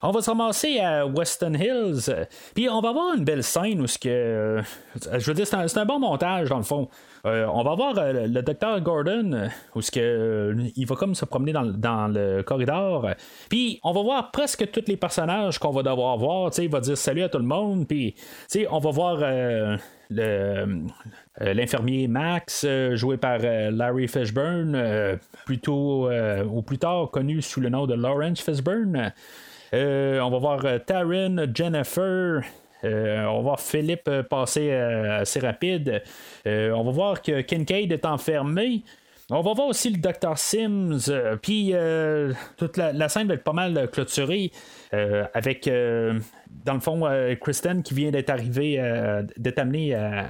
[0.00, 3.88] On va se ramasser à Weston Hills, puis on va avoir une belle scène où
[3.88, 4.08] ce que.
[4.08, 4.62] Euh,
[4.94, 6.88] je veux dire, c'est un, bon montage dans le fond.
[7.26, 11.24] Euh, on va voir euh, le docteur Gordon où ce que il va comme se
[11.24, 13.08] promener dans, dans le corridor.
[13.48, 16.52] Puis on va voir presque tous les personnages qu'on va devoir voir.
[16.58, 17.88] il va dire salut à tout le monde.
[17.88, 18.14] Puis
[18.70, 19.16] on va voir
[20.10, 20.86] le,
[21.40, 27.68] l'infirmier Max, euh, joué par euh, Larry Fishburne, plutôt ou plus tard connu sous le
[27.68, 29.12] nom de Lawrence Fishburne.
[29.72, 32.42] on va voir Taryn, Jennifer.
[32.82, 36.02] on va voir Philippe passer assez rapide.
[36.46, 38.82] on va voir que Kincaid est enfermé.
[39.30, 40.38] On va voir aussi le Dr.
[40.38, 41.74] Sims, puis
[42.56, 44.50] toute la, scène va être pas mal clôturée
[45.34, 45.68] avec,
[46.64, 47.08] dans le fond,
[47.40, 48.82] Kristen qui vient d'être arrivée,
[49.36, 50.26] d'être amenée à,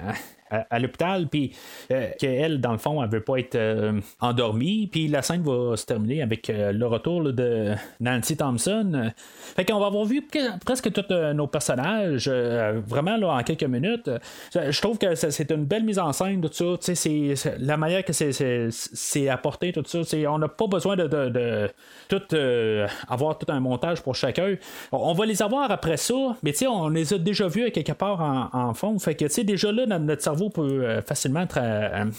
[0.51, 1.53] à, l'hôpital, puis
[1.91, 5.77] euh, qu'elle, dans le fond, elle veut pas être euh, endormie, puis la scène va
[5.77, 9.13] se terminer avec euh, le retour de Nancy Thompson.
[9.57, 10.27] Fait qu'on va avoir vu
[10.65, 14.11] presque tous nos personnages, vraiment là, en quelques minutes.
[14.55, 16.95] Je trouve que c'est une belle mise en scène, tout ça.
[16.95, 20.01] C'est la manière que c'est apporté, tout ça.
[20.29, 21.71] On n'a pas besoin de,
[22.09, 22.37] tout
[23.09, 24.55] avoir tout un montage pour chacun.
[24.93, 28.21] On va les avoir après ça, mais on les a déjà vus quelque part
[28.53, 28.99] en, fond.
[28.99, 32.11] Fait que déjà là, notre cerveau peut euh, facilement euh,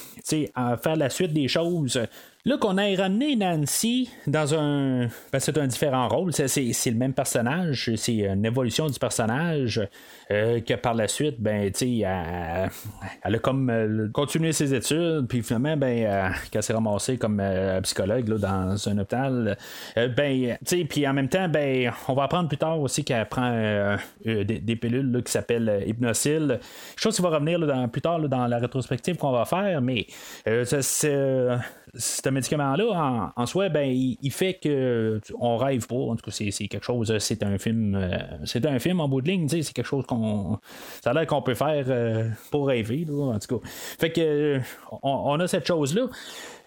[0.77, 1.99] faire la suite des choses.
[2.49, 5.07] Là, qu'on ait ramené Nancy dans un.
[5.31, 6.33] Ben, c'est un différent rôle.
[6.33, 7.91] C'est, le même personnage.
[7.95, 9.87] C'est une évolution du personnage.
[10.31, 12.69] Euh, que par la suite, ben, elle,
[13.23, 15.27] elle, a comme continué ses études.
[15.27, 17.39] Puis finalement, ben, qu'elle s'est ramassée comme
[17.83, 19.55] psychologue dans un hôpital.
[19.95, 20.57] ben,
[20.89, 25.21] puis en même temps, ben, on va apprendre plus tard aussi qu'elle prend des, pilules
[25.23, 26.59] qui s'appellent Hypnosil.
[26.95, 27.59] Chose qui va revenir
[27.91, 29.81] plus tard dans la rétrospective qu'on va faire.
[29.81, 30.07] Mais
[30.45, 31.59] c'est ce
[32.39, 35.95] médicament-là, en, soi, ben, il, fait que on rêve pas.
[35.95, 39.21] En tout cas, c'est, quelque chose, c'est un film, euh, c'est un film en bout
[39.21, 40.59] de ligne, c'est quelque chose qu'on,
[41.01, 43.67] ça a l'air qu'on peut faire euh, pour rêver, en tout cas.
[43.99, 44.59] Fait que,
[45.01, 46.07] on a cette chose-là.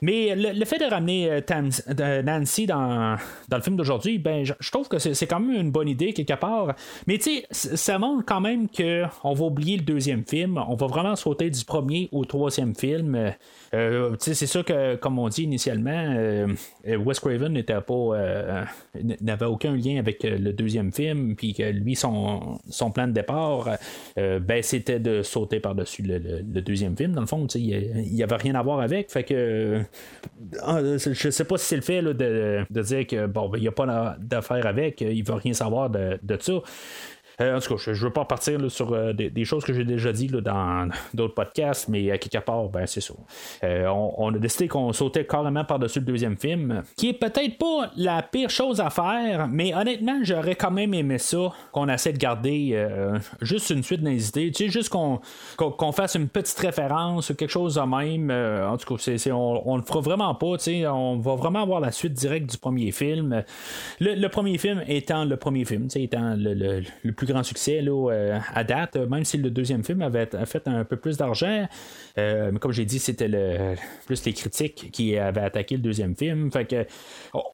[0.03, 3.17] Mais le, fait de ramener euh, Nancy dans,
[3.49, 6.35] dans, le film d'aujourd'hui, ben, je, trouve que c'est quand même une bonne idée quelque
[6.35, 6.75] part.
[7.07, 10.63] Mais tu sais, ça montre quand même qu'on va oublier le deuxième film.
[10.69, 13.33] On va vraiment sauter du premier au troisième film.
[13.75, 16.49] Euh, c'est sûr que, comme on dit initialement, euh,
[16.85, 18.65] Wes Craven n'était pas,
[19.21, 23.69] n'avait aucun lien avec le deuxième film, puis que lui, son, son plan de départ,
[24.17, 27.13] ben, c'était de sauter par-dessus le, deuxième film.
[27.13, 29.11] Dans le fond, il n'y avait rien à voir avec.
[29.11, 29.85] Fait que
[30.41, 34.17] je sais pas si c'est le fait de, dire que bon, il n'y a pas
[34.19, 36.53] d'affaire avec, il ne va rien savoir de, de ça.
[37.43, 40.29] En tout cas, je ne veux pas partir sur des, choses que j'ai déjà dit
[40.29, 43.15] dans d'autres podcasts, mais à quelque part, ben, c'est ça.
[43.63, 48.23] On, a décidé qu'on sautait carrément par-dessus le deuxième film, qui est peut-être pas la
[48.23, 52.87] pire chose à faire, mais honnêtement, j'aurais quand même aimé ça, qu'on essaie de garder
[53.41, 55.21] juste une suite d'insités, tu sais, juste qu'on,
[55.93, 58.31] fasse une petite référence ou quelque chose de même.
[58.31, 60.57] en tout cas, on, on le fera vraiment pas,
[60.93, 63.45] on va vraiment avoir la suite directe du premier film.
[64.01, 68.97] Le, premier film étant le premier film, étant le, plus grand succès euh, à date,
[68.97, 71.67] même si le deuxième film avait fait un peu plus d'argent.
[72.19, 73.29] Euh, mais comme j'ai dit, c'était
[74.07, 76.51] plus les critiques qui avaient attaqué le deuxième film.
[76.51, 76.87] Fait que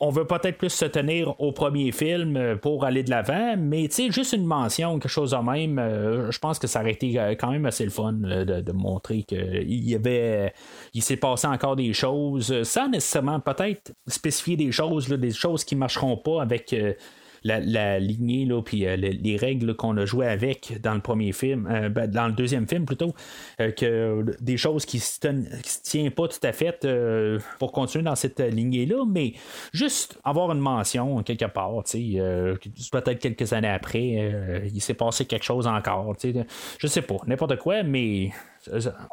[0.00, 4.32] on veut peut-être plus se tenir au premier film pour aller de l'avant, mais juste
[4.32, 7.66] une mention, quelque chose de même, euh, je pense que ça aurait été quand même
[7.66, 10.52] assez le fun de, montrer qu'il y avait
[10.94, 15.76] il s'est passé encore des choses, sans nécessairement peut-être spécifier des choses, des choses qui
[15.76, 16.94] marcheront pas avec euh,
[17.48, 21.68] la, lignée là, puis euh, les, règles qu'on a joué avec dans le premier film,
[21.70, 23.14] euh, ben, dans le deuxième film plutôt,
[23.58, 26.86] que des choses qui se, se tiennent pas tout à fait
[27.58, 29.34] pour continuer dans cette lignée là, mais
[29.72, 34.32] juste avoir une mention quelque part, peut-être quelques années après,
[34.72, 36.14] il s'est passé quelque chose encore,
[36.78, 38.30] je sais pas, n'importe quoi, mais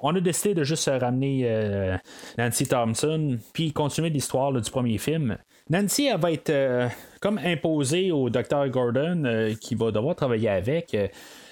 [0.01, 1.97] on a décidé de juste ramener
[2.37, 5.37] Nancy Thompson puis continuer l'histoire du premier film.
[5.69, 6.87] Nancy, elle va être euh,
[7.21, 10.95] comme imposée au docteur Gordon euh, qui va devoir travailler avec.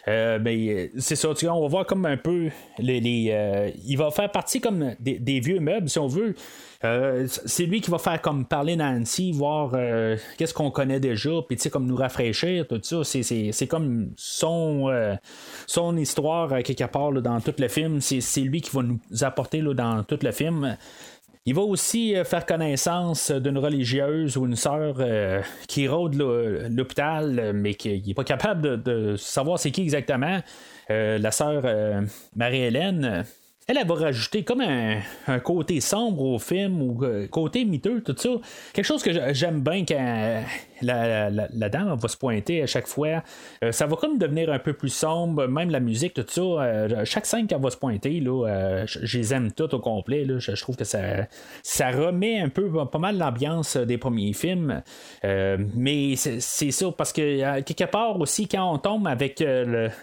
[0.08, 3.74] Euh, ben, c'est ça, on va voir comme un peu les.
[3.86, 6.36] il va faire partie comme des, vieux meubles, si on veut.
[7.28, 9.72] c'est lui qui va faire comme parler Nancy, voir
[10.38, 13.04] qu'est-ce qu'on connaît déjà, puis tu sais, comme nous rafraîchir, tout ça.
[13.04, 15.18] C'est, comme son,
[15.68, 18.02] son histoire, quelque part, dans tout le film.
[18.02, 20.78] C'est, lui qui va nous apporter là, dans tout le film.
[21.46, 27.52] Il va aussi euh, faire connaissance d'une religieuse ou une sœur euh, qui rôde l'hôpital,
[27.54, 30.40] mais qui n'est pas capable de, savoir c'est qui exactement.
[30.90, 31.64] Euh, la sœur
[32.36, 33.26] Marie-Hélène
[33.68, 38.30] elle, elle va rajouter comme un, côté sombre au film ou côté miteux, tout ça.
[38.74, 40.44] Quelque chose que j'aime bien quand
[40.84, 43.24] la, dame va se pointer à chaque fois.
[43.64, 46.42] Euh, ça va comme devenir un peu plus sombre, même la musique, tout ça.
[46.42, 50.26] Euh, chaque scène qu'elle va se pointer, euh, je les aime toutes au complet.
[50.38, 54.82] Je, trouve que ça, remet un peu pas mal l'ambiance des premiers films.
[55.24, 59.44] mais c'est ça, parce que quelque part aussi, quand on tombe avec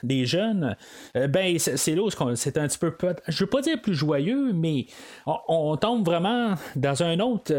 [0.03, 0.77] les jeunes,
[1.15, 2.03] ben c'est là
[2.35, 2.95] c'est un petit peu.
[3.29, 4.87] Je veux pas dire plus joyeux, mais
[5.27, 7.53] on, tombe vraiment dans un autre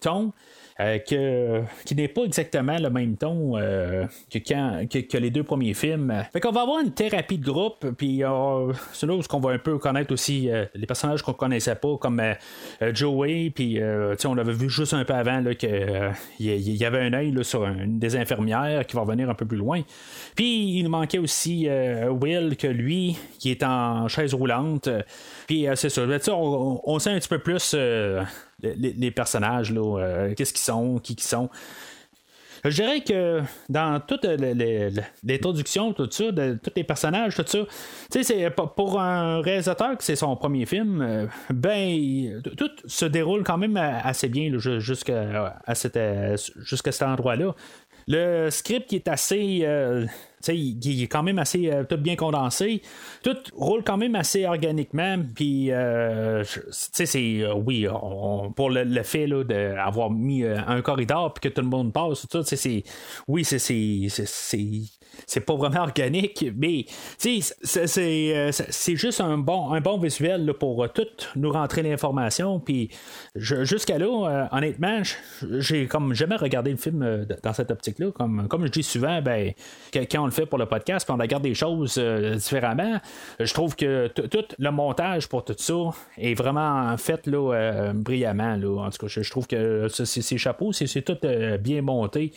[0.00, 0.32] ton.
[0.80, 5.42] Euh, que, qui n'est pas exactement le même ton euh, que, quand, que, les deux
[5.42, 6.24] premiers films.
[6.32, 9.50] Fait qu'on va avoir une thérapie de groupe, puis euh, c'est là où on va
[9.50, 12.22] un peu connaître aussi les personnages qu'on connaissait pas, comme
[12.92, 13.80] Joey, puis
[14.24, 18.14] on avait vu juste un peu avant qu'il y avait un œil sur une des
[18.14, 19.82] infirmières qui va revenir un peu plus loin.
[20.36, 21.68] Puis il manquait aussi
[22.08, 24.88] Will, que lui, qui est en chaise roulante.
[25.48, 27.74] Puis c'est ça, on, on, sait un petit peu plus
[28.62, 31.48] les, personnages, là, euh, qu'est-ce qu'ils sont, qui qu'ils sont.
[32.64, 34.24] Je dirais que dans toute
[35.22, 37.58] l'introduction, tout ça, de tous les personnages, tout ça,
[38.10, 43.58] c'est pour un réalisateur que c'est son premier film, euh, ben, tout se déroule quand
[43.58, 45.98] même assez bien jusqu'à cet,
[46.36, 47.54] cet endroit-là.
[48.08, 49.64] Le script qui est assez
[50.46, 52.82] il, est quand même assez euh, tout bien condensé.
[53.22, 55.16] Tout roule quand même assez organiquement.
[55.34, 57.86] Puis, euh, c'est, euh, oui,
[58.56, 62.56] pour le, fait d'avoir mis un corridor puis que tout le monde passe, tout ça,
[62.56, 62.82] c'est,
[63.26, 63.58] oui, c'est,
[65.26, 66.84] c'est pas vraiment organique, mais
[67.16, 72.60] c'est juste un bon, un bon visuel pour tout nous rentrer l'information.
[72.60, 72.90] Puis
[73.36, 75.02] jusqu'à là, honnêtement,
[75.58, 78.10] j'ai comme jamais regardé le film dans cette optique-là.
[78.12, 79.52] Comme, comme je dis souvent, ben,
[79.92, 83.00] quand on le fait pour le podcast, puis on regarde des choses euh, différemment.
[83.40, 85.74] Je trouve que tout le montage pour tout ça
[86.16, 88.56] est vraiment fait là, euh, brillamment.
[88.56, 88.86] Là.
[88.86, 92.32] En tout cas, je, trouve que c'est chapeaux, c'est tout euh, bien monté.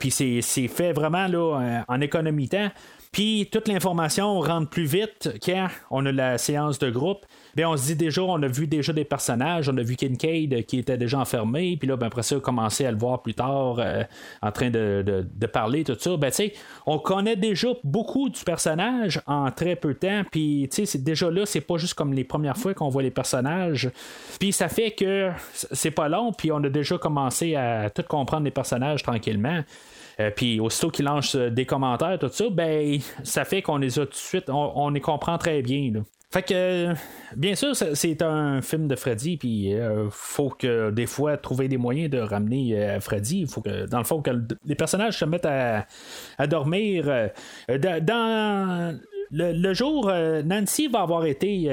[0.00, 2.70] puis c'est fait vraiment là, en économie temps.
[3.12, 7.24] Puis toute l'information rentre plus vite quand on a la séance de groupe.
[7.56, 10.66] Bien, on se dit déjà, on a vu déjà des personnages, on a vu Kincaid
[10.66, 13.22] qui était déjà enfermé, puis là, ben, après ça, on a commencé à le voir
[13.22, 14.02] plus tard euh,
[14.42, 16.18] en train de, parler, tout ça.
[16.18, 16.30] Ben,
[16.84, 21.62] on connaît déjà beaucoup du personnage en très peu de temps, puis déjà là, c'est
[21.62, 23.90] pas juste comme les premières fois qu'on voit les personnages.
[24.38, 28.44] Puis ça fait que c'est pas long, puis on a déjà commencé à tout comprendre
[28.44, 29.62] les personnages tranquillement.
[30.20, 34.04] Euh, puis aussitôt qu'il lance des commentaires, tout ça, ben ça fait qu'on les a
[34.04, 35.92] tout de suite, on, les comprend très bien.
[36.32, 36.92] Fait que,
[37.36, 41.76] bien sûr, c'est un film de Freddy, puis il faut que des fois trouver des
[41.76, 43.42] moyens de ramener Freddy.
[43.42, 44.30] Il faut que, dans le fond, que
[44.64, 45.86] les personnages se mettent à,
[46.46, 47.30] dormir.
[47.68, 48.98] dans
[49.30, 50.10] le, jour,
[50.44, 51.70] Nancy va avoir été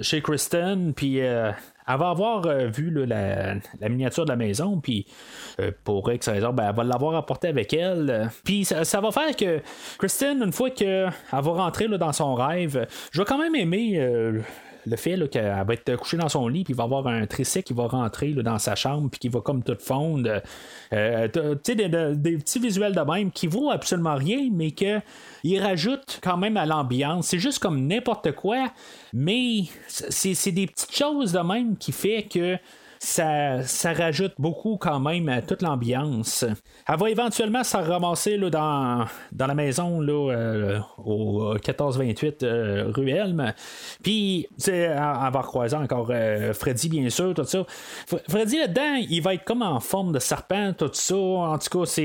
[0.00, 1.20] chez Kristen, puis
[1.88, 3.54] elle va avoir euh, vu la,
[3.88, 5.12] miniature de la maison, puis euh,
[5.84, 8.30] pour X raison, ben, elle va l'avoir apporté avec elle.
[8.44, 9.60] Puis ça, va faire que
[9.98, 14.40] Kristen, une fois qu'elle va rentrer dans son rêve, je vais quand même aimer euh,
[14.86, 17.62] le fait qu'elle va être couchée dans son lit, puis il va avoir un tricet
[17.62, 20.42] qui va rentrer dans sa chambre, puis qui va comme tout fondre.
[20.92, 25.00] Euh, tu sais, des, petits visuels de même qui vaut absolument rien, mais que
[25.44, 27.28] il rajoute quand même à l'ambiance.
[27.28, 28.72] C'est juste comme n'importe quoi,
[29.12, 32.58] mais c'est des petites choses de même qui fait que
[32.98, 36.44] ça, ça rajoute beaucoup quand même à toute l'ambiance.
[36.88, 42.92] Elle va éventuellement se ramasser là, dans, dans la maison là, euh, au 1428 euh,
[42.94, 43.52] rue Elm.
[44.02, 47.64] Puis, elle, va recroiser encore euh, Freddy, bien sûr, tout ça.
[48.28, 51.16] Freddy, là-dedans, il va être comme en forme de serpent, tout ça.
[51.16, 52.02] En tout cas,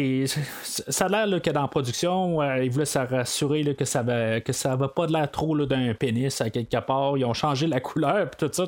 [0.65, 4.53] ça a l'air que dans la production, il voulait se rassurer que ça va, que
[4.53, 7.17] ça va pas de l'air trop d'un pénis à quelque part.
[7.17, 8.65] Ils ont changé la couleur, tout ça.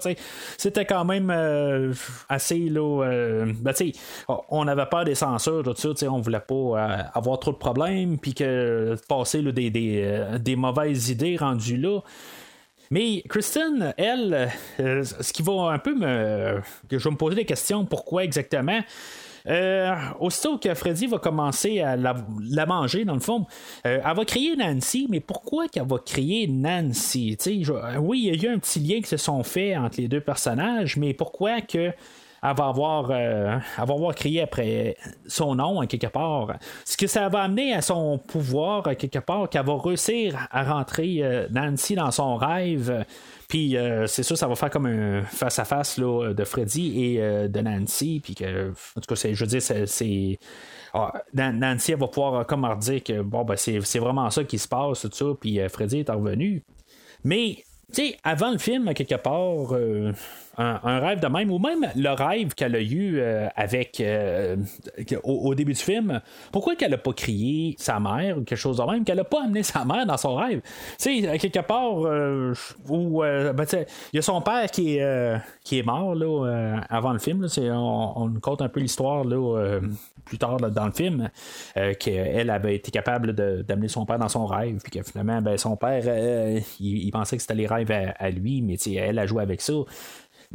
[0.57, 1.31] C'était quand même
[2.30, 3.04] assez là.
[3.04, 3.73] Euh, ben,
[4.49, 8.17] on avait peur des censures, tout ça, on voulait pas euh, avoir trop de problèmes,
[8.17, 9.71] puis que passer des,
[10.04, 11.99] euh, des, mauvaises idées rendues là.
[12.91, 16.62] Mais Kristen, elle, ce qui va un peu me.
[16.89, 18.80] je vais me poser des questions, pourquoi exactement?
[20.19, 23.45] Aussitôt que Freddy va commencer à la, manger, dans le fond,
[23.84, 27.38] elle va crier Nancy, mais pourquoi qu'elle va crier Nancy?
[27.99, 30.21] oui, il y a eu un petit lien qui se sont faits entre les deux
[30.21, 31.93] personnages, mais pourquoi que
[32.47, 36.53] elle va avoir, euh, crié après son nom, quelque part?
[36.84, 41.19] Ce que ça va amener à son pouvoir, quelque part, qu'elle va réussir à rentrer
[41.21, 43.05] euh, Nancy dans son rêve.
[43.47, 48.21] Puis euh, c'est sûr, ça va faire comme un face-à-face de Freddy et de Nancy.
[48.23, 50.39] Puis que, en tout cas, je veux dire, c'est.
[50.93, 54.67] Ah, Nancy va pouvoir comme leur dire que bon ben c'est, vraiment ça qui se
[54.67, 56.63] passe, tout ça, puis Freddy est revenu.
[57.23, 59.73] Mais, tu sais, avant le film, quelque part,
[60.57, 64.55] un, rêve de même, ou même le rêve qu'elle a eu euh, avec euh,
[65.23, 68.83] au, début du film, pourquoi qu'elle a pas crié sa mère ou quelque chose de
[68.83, 70.61] même, qu'elle a pas amené sa mère dans son rêve?
[70.99, 72.53] Tu sais, quelque part euh,
[72.89, 73.65] où ben,
[74.13, 76.15] il y a son père qui est, qui mort
[76.89, 77.45] avant le film.
[77.57, 79.25] on, on, compte un peu l'histoire
[80.25, 81.29] plus tard dans le film,
[81.99, 85.75] qu'elle avait été capable d'amener son père dans son rêve, puis que finalement, ben, son
[85.75, 86.03] père,
[86.79, 89.73] il, pensait que c'était les rêves à lui, mais elle a joué avec ça.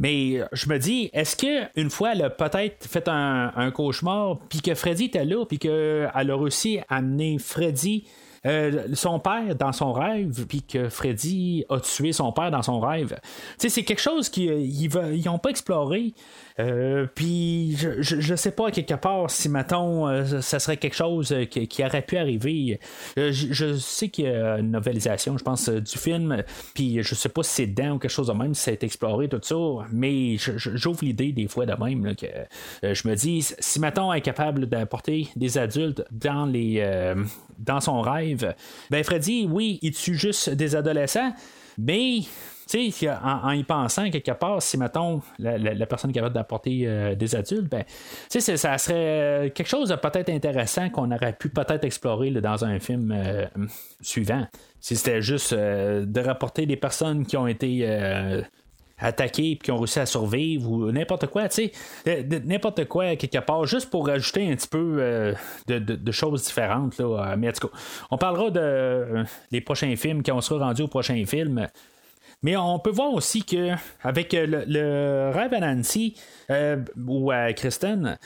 [0.01, 4.73] Mais je me dis, est-ce qu'une fois, elle a peut-être fait un, cauchemar, puis que
[4.73, 8.05] Freddy était là, puis qu'elle a réussi à amener Freddy
[8.47, 12.79] euh, son père dans son rêve, puis que Freddy a tué son père dans son
[12.79, 13.19] rêve.
[13.57, 14.89] C'est quelque chose qu'ils
[15.25, 16.13] n'ont pas exploré.
[16.59, 21.33] Euh, puis je, je, sais pas quelque part si mettons euh, ça serait quelque chose
[21.49, 22.79] qui, aurait pu arriver.
[23.15, 27.43] je, sais qu'il y a une novelisation, je pense, du film, puis je sais pas
[27.43, 29.87] si c'est dedans ou quelque chose de même, si ça a été exploré, tout ça,
[29.91, 32.27] mais j'ouvre l'idée des fois de même que
[32.93, 36.81] je me dis si mettons est capable d'apporter des adultes dans les
[37.61, 38.53] dans son rêve.
[38.89, 41.33] Ben Freddy, oui, il tue juste des adolescents,
[41.77, 42.21] mais
[43.23, 47.35] en, en, y pensant quelque part, si mettons la, personne est capable d'apporter euh, des
[47.35, 47.83] adultes, ben,
[48.29, 52.79] ça serait euh, quelque chose de peut-être intéressant qu'on aurait pu peut-être explorer dans un
[52.79, 53.45] film euh,
[54.01, 54.47] suivant.
[54.79, 57.85] Si c'était juste de rapporter des personnes qui ont été
[59.01, 61.71] attaqués et qui ont réussi à survivre ou n'importe quoi, tu
[62.05, 65.33] sais, n'importe quoi quelque part, juste pour rajouter un petit peu euh,
[65.67, 66.97] de, choses différentes.
[66.99, 67.35] Là.
[67.37, 67.73] Mais en tout cas,
[68.11, 71.67] on parlera de euh, les prochains films quand on sera rendu au prochain film.
[72.43, 76.15] Mais on peut voir aussi que avec le, rêve à Nancy
[76.97, 78.17] ou à Kristen,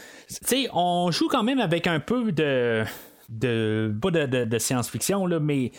[0.73, 2.85] on joue quand même avec un peu de
[3.29, 5.71] de pas de, science-fiction là, mais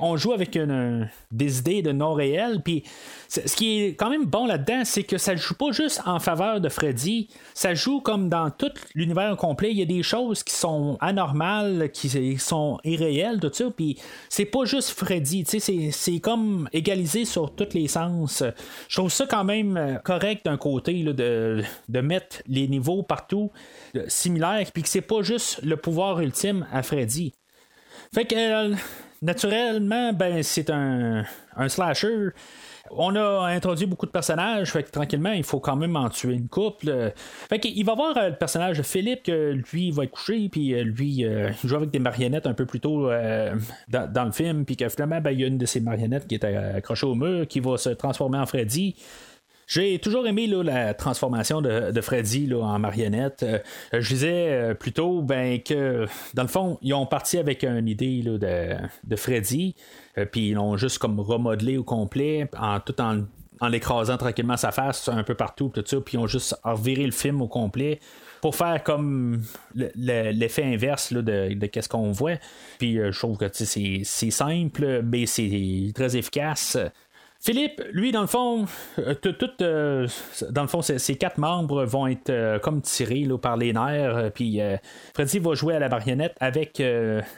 [0.00, 0.58] on joue avec
[1.30, 2.84] des idées de non réel puis
[3.28, 6.60] ce qui est quand même bon là-dedans, c'est que ça joue pas juste en faveur
[6.60, 9.70] de Freddy, ça joue comme dans tout l'univers complet.
[9.72, 13.66] Il y a des choses qui sont anormales, qui sont irréelles, tout ça.
[13.74, 18.44] Puis c'est pas juste Freddy, c'est comme égalisé sur tous les sens.
[18.88, 23.50] Je trouve ça quand même correct d'un côté de, de mettre les niveaux partout
[24.06, 27.34] similaires, puis que c'est pas juste le pouvoir ultime à Freddy.
[28.14, 28.74] Fait que euh,
[29.22, 31.24] naturellement, ben c'est un,
[31.56, 32.28] un slasher.
[32.90, 36.34] on a introduit beaucoup de personnages, fait que tranquillement, il faut quand même en tuer
[36.34, 37.12] une couple.
[37.48, 41.22] Fait qu'il va voir le personnage de Philippe, que lui va être couché, puis lui,
[41.22, 43.08] il joue avec des marionnettes un peu plus tôt
[43.88, 46.36] dans, le film, puis que finalement, ben, il y a une de ces marionnettes qui
[46.36, 48.94] est accrochée au mur, qui va se transformer en Freddy.
[49.66, 53.42] J'ai toujours aimé la transformation de, Freddy en marionnette.
[53.42, 53.58] Euh,
[53.92, 58.22] je disais euh, plutôt ben, que, dans le fond, ils ont parti avec une idée
[58.22, 59.74] de, Freddy,
[60.18, 63.24] euh, puis ils l'ont juste comme remodelé au complet, en, tout en,
[63.68, 67.12] l'écrasant tranquillement sa face un peu partout, tout ça, puis ils ont juste reviré le
[67.12, 67.98] film au complet
[68.42, 69.40] pour faire comme
[69.96, 72.36] l'effet inverse de, de ce qu'on voit.
[72.78, 76.76] Puis je trouve que c'est simple, mais c'est très efficace.
[77.40, 78.64] Philippe, lui, dans le fond,
[78.98, 79.14] euh,
[79.60, 84.60] euh, ses, quatre membres vont être euh, comme tirés par les nerfs, puis
[85.12, 86.82] Freddy va jouer à la marionnette avec,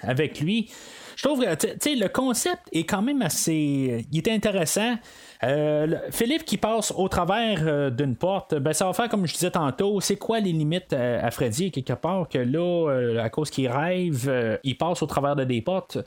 [0.03, 0.71] avec lui.
[1.17, 4.07] Je trouve que le concept est quand même assez.
[4.29, 4.97] Intéressant.
[5.45, 9.35] Euh, Philippe qui passe au travers euh, d'une porte, ben, ça va faire comme je
[9.35, 13.51] disais tantôt, c'est quoi les limites euh, à, Freddy quelque part que là, à cause
[13.51, 15.99] qu'il rêve, il passe au travers de des portes.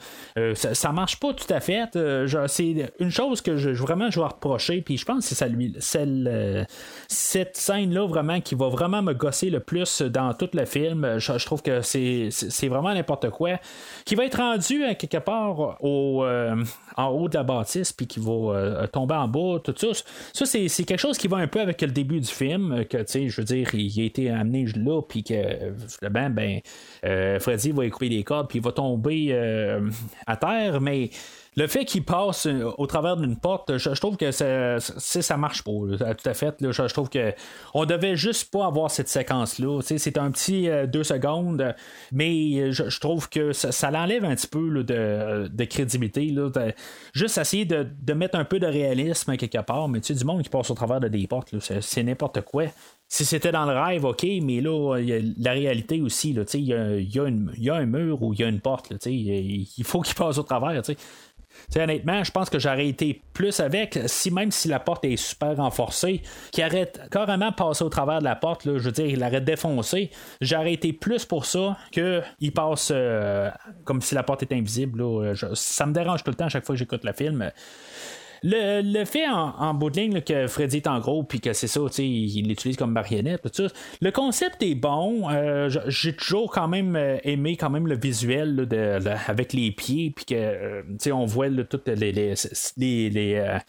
[0.56, 1.98] Ça, marche pas tout à fait.
[2.48, 6.68] c'est une chose que je, vraiment je vais reprocher, puis je pense que c'est
[7.08, 11.20] cette scène-là vraiment qui va vraiment me gosser le plus dans tout le film.
[11.20, 13.60] Je, trouve que c'est, vraiment n'importe quoi.
[14.06, 16.26] Qui va être rendu à quelque part au,
[17.00, 19.88] en haut de la bâtisse, puis qui va tomber en bas, tout ça.
[20.34, 23.04] Ça, c'est, quelque chose qui va un peu avec le début du film, que, tu
[23.08, 25.34] sais, je veux dire, il a été amené là, puis que,
[26.10, 26.60] ben, ben
[27.40, 29.90] Freddy va écouper des cordes, puis il va tomber euh,
[30.28, 31.10] à terre, mais
[31.56, 35.64] le fait qu'il passe euh, au travers d'une porte, je, trouve que ça, ça marche
[35.64, 35.72] pas.
[35.72, 36.56] tout à fait.
[36.60, 37.34] je, trouve que
[37.74, 39.82] on devait juste pas avoir cette séquence-là.
[39.82, 41.76] C'est un petit euh, deux secondes,
[42.12, 46.36] mais je, trouve que ça, l'enlève un petit peu de, crédibilité.
[47.14, 50.44] juste essayer de, mettre un peu de réalisme quelque part, mais tu sais, du monde
[50.44, 52.66] qui passe au travers de des portes, c'est n'importe quoi
[53.12, 57.70] si c'était dans le rêve, ok, mais là, il la réalité aussi, il y y,
[57.70, 60.80] a un mur ou il y a une porte, il faut qu'il passe au travers.
[61.78, 65.56] Honnêtement, je pense que j'aurais été plus avec, si même si la porte est super
[65.58, 69.22] renforcée, qui arrête carrément passé au travers de la porte, là, je veux dire, il
[69.24, 70.10] arrête défoncé,
[70.42, 73.50] j'aurais été plus pour ça qu'il passe euh,
[73.86, 75.04] comme si la porte était invisible.
[75.54, 77.52] ça me dérange tout le temps à chaque fois que j'écoute le film.
[78.44, 81.82] Le, fait en, bout de ligne que Freddy est en gros, puis que c'est ça,
[81.98, 83.74] il l'utilise comme marionnette, tout ça.
[84.02, 85.30] Le concept est bon.
[85.30, 88.68] Euh, j'ai toujours quand même euh, aimé quand même le visuel
[89.28, 93.64] avec les pieds, puis que euh, on voit toutes les, nerfs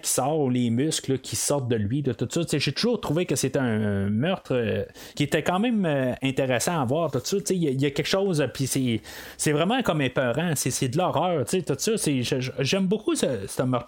[0.00, 2.58] qui sortent, les muscles qui sortent de lui, de tout ça.
[2.58, 5.86] J'ai toujours trouvé que c'était un meurtre qui était quand même
[6.22, 7.10] intéressant à voir.
[7.10, 11.44] Tout ça, il y, a quelque chose, puis c'est vraiment comme épeurant, c'est de l'horreur,
[11.46, 11.92] tout ça.
[12.60, 13.85] J'aime beaucoup ce meurtre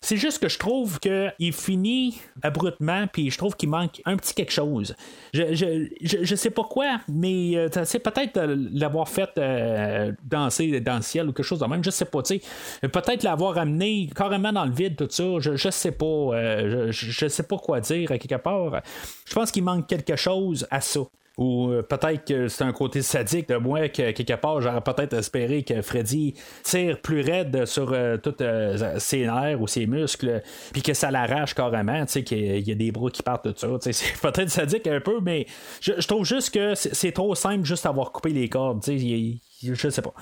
[0.00, 4.34] C'est juste que je trouve qu'il finit abruptement, puis je trouve qu'il manque un petit
[4.34, 4.94] quelque chose.
[5.32, 8.40] Je, je, sais pas quoi, mais euh, c'est peut-être
[8.72, 12.22] l'avoir fait euh, danser dans le ciel ou quelque chose de même, je sais pas.
[12.22, 16.04] Peut-être l'avoir amené carrément dans le vide, tout ça, je, je sais pas.
[16.04, 18.82] Euh, je, je sais pas quoi dire à quelque part.
[19.26, 21.00] Je pense qu'il manque quelque chose à ça.
[21.40, 25.14] Ou euh, peut-être que c'est un côté sadique de moi que quelque part j'aurais peut-être
[25.14, 30.42] espéré que Freddy tire plus raide sur euh, tous euh, ses nerfs ou ses muscles,
[30.70, 33.54] puis que ça l'arrache carrément, tu sais, qu'il y a des bras qui partent de
[33.56, 33.68] ça.
[33.80, 35.46] C'est peut-être sadique un peu, mais
[35.80, 38.82] je, trouve juste que c'est trop simple juste avoir coupé les cordes.
[38.82, 40.12] Tu sais, je sais pas.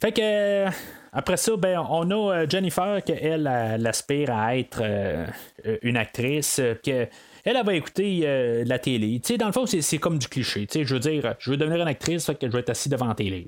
[0.00, 0.66] Fait que.
[1.12, 4.82] Après ça, ben, on a Jennifer, qu'elle, elle aspire à être
[5.82, 7.08] une actrice, que
[7.46, 9.20] elle, va écouter euh, la télé.
[9.20, 10.66] Tu sais, dans le fond, c'est comme du cliché.
[10.72, 13.06] Je veux dire, je veux devenir une actrice, fait que je vais être assis devant
[13.06, 13.46] la télé.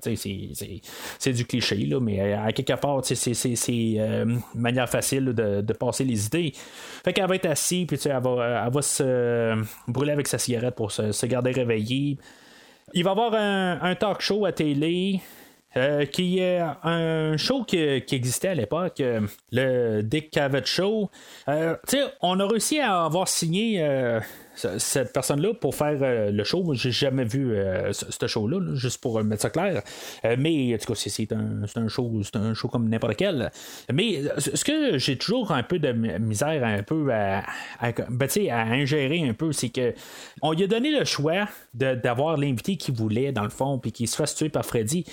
[1.19, 5.73] C'est du cliché, là, mais euh, à quelque part, c'est euh, une manière facile de,
[5.73, 6.53] passer les idées.
[7.05, 9.55] Fait qu'elle va être assise, puis elle va, elle va se
[9.89, 12.19] brûler avec sa cigarette pour se, garder réveillée.
[12.95, 15.21] Il va y avoir un, un talk show à télé.
[15.77, 19.21] Euh, qui est un show qui, existait à l'époque, euh,
[19.53, 21.11] le Dick Cavett Show.
[21.47, 21.77] Euh,
[22.23, 23.87] on a réussi à avoir signé
[24.55, 26.73] cette personne-là pour faire le show.
[26.73, 27.55] J'ai jamais vu
[27.93, 29.83] ce show-là, juste pour mettre ça clair.
[30.39, 33.51] mais en tout cas, c'est un, show, c'est un show comme n'importe quel.
[33.93, 37.45] Mais ce que j'ai toujours un peu de misère un peu à,
[38.09, 39.95] ben, à ingérer un peu, c'est que
[40.43, 44.09] on lui a donné le choix d'avoir l'invité qu'il voulait, dans le fond, puis qu'il
[44.09, 45.05] se fasse tuer par Freddy.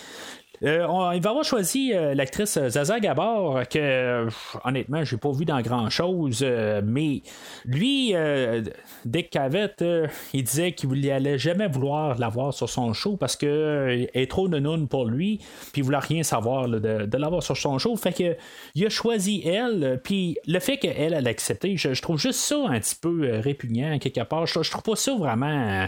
[0.64, 4.30] Euh, il va avoir choisi euh, l'actrice Zaza Gabor, que euh,
[4.64, 6.46] honnêtement, j'ai pas vu dans grand chose,
[6.84, 7.22] mais
[7.66, 8.62] lui, euh,
[9.06, 13.46] Dick Cavett, euh, il disait qu'il allait jamais vouloir l'avoir sur son show parce que
[13.46, 15.40] euh, est trop nounoune pour lui,
[15.72, 17.96] puis il voulait rien savoir de, l'avoir sur son show.
[17.96, 18.36] Fait que
[18.74, 22.40] il a choisi elle, euh, puis le fait qu'elle elle a accepté, je, trouve juste
[22.40, 24.46] ça un petit peu euh, répugnant quelque part.
[24.46, 25.88] Je, je trouve pas ça vraiment.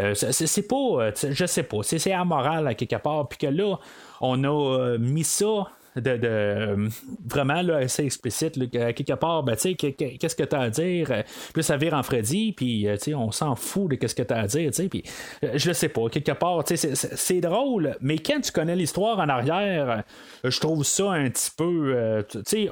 [0.00, 3.46] Euh, c'est- pas, euh, je sais pas, c'est c'est amoral à quelque part, puis que
[3.46, 3.78] là,
[4.20, 5.68] on a euh, mis ça.
[5.96, 6.88] De, euh,
[7.24, 11.06] vraiment là, assez explicite quelque part ben, qu'est-ce que tu as à dire?
[11.12, 11.22] Euh,
[11.52, 14.40] puis ça vire en Freddy puis euh, on s'en fout de qu'est-ce que tu as
[14.40, 15.04] à dire puis
[15.42, 20.02] je le sais pas quelque part c'est- drôle mais quand tu connais l'histoire en arrière
[20.42, 22.24] je trouve ça un petit peu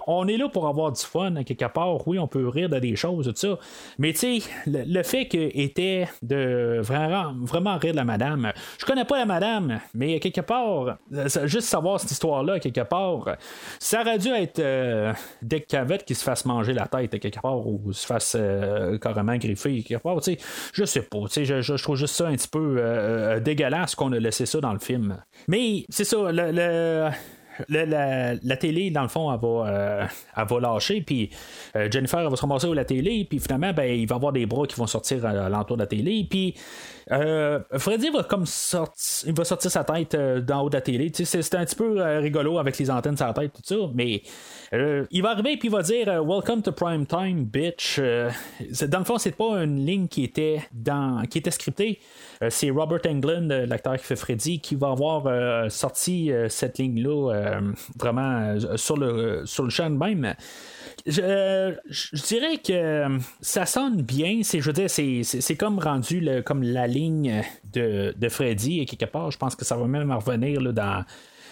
[0.06, 2.96] on est là pour avoir du fun quelque part oui on peut rire de des
[2.96, 3.58] choses tout ça
[3.98, 4.14] mais
[4.66, 9.26] le, fait que était de vraiment vraiment rire de la madame je connais pas la
[9.26, 10.98] madame mais quelque part
[11.44, 13.11] juste savoir cette histoire là quelque part
[13.78, 17.66] ça aurait dû être euh, Dick Cavett qui se fasse manger la tête quelque part
[17.66, 20.20] ou se fasse euh, carrément griffer quelque part.
[20.20, 20.38] Tu sais
[20.72, 21.18] je sais pas.
[21.34, 24.60] Je, je- trouve juste ça un petit peu euh, euh, dégueulasse qu'on a laissé ça
[24.60, 25.16] dans le film.
[25.48, 27.12] Mais c'est ça la,
[28.56, 31.30] télé, dans le fond, elle va, lâcher, puis
[31.90, 34.46] Jennifer va se ramasser à la télé, puis finalement, ben, il va y avoir des
[34.46, 36.54] bras qui vont sortir à, l'entour de la télé, puis
[37.10, 40.80] euh, Freddy va comme sortir, il va sortir sa tête euh, d'en haut de la
[40.80, 41.10] télé.
[41.12, 44.22] C'est, un petit peu euh, rigolo avec les antennes sur la tête, tout ça, mais
[44.72, 47.98] euh, il va arriver puis il va dire Welcome to prime time, bitch.
[47.98, 52.00] Dans le fond, c'est pas une ligne qui était dans, qui était scriptée.
[52.48, 57.60] C'est Robert Englund, l'acteur qui fait Freddy, qui va avoir sorti cette ligne-là
[57.98, 60.34] vraiment sur le sur le champ même.
[61.06, 64.40] Je, dirais que euh, ça sonne bien.
[64.42, 64.70] C'est, je
[65.22, 67.42] c'est, comme rendu le- comme la ligne
[67.72, 69.30] de, de Freddy et quelque part.
[69.30, 71.04] Je pense que ça va même revenir là, dans,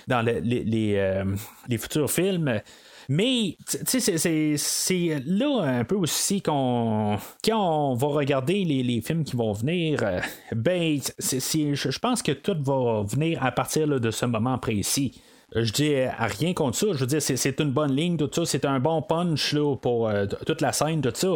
[0.08, 1.24] dans le- les, les, euh,
[1.68, 2.60] les futurs films.
[3.08, 7.18] Mais, c'est, là un peu aussi qu'on.
[7.44, 10.20] Quand on va regarder les, les films qui vont venir, euh,
[10.54, 15.20] ben, je pense que tout va venir à partir de ce moment précis.
[15.56, 16.86] Euh, Je dis à rien contre ça.
[16.92, 18.44] Je veux dire, c'est, une bonne ligne, tout ça.
[18.44, 21.28] C'est un bon punch là, pour euh, toute la scène, tout ça.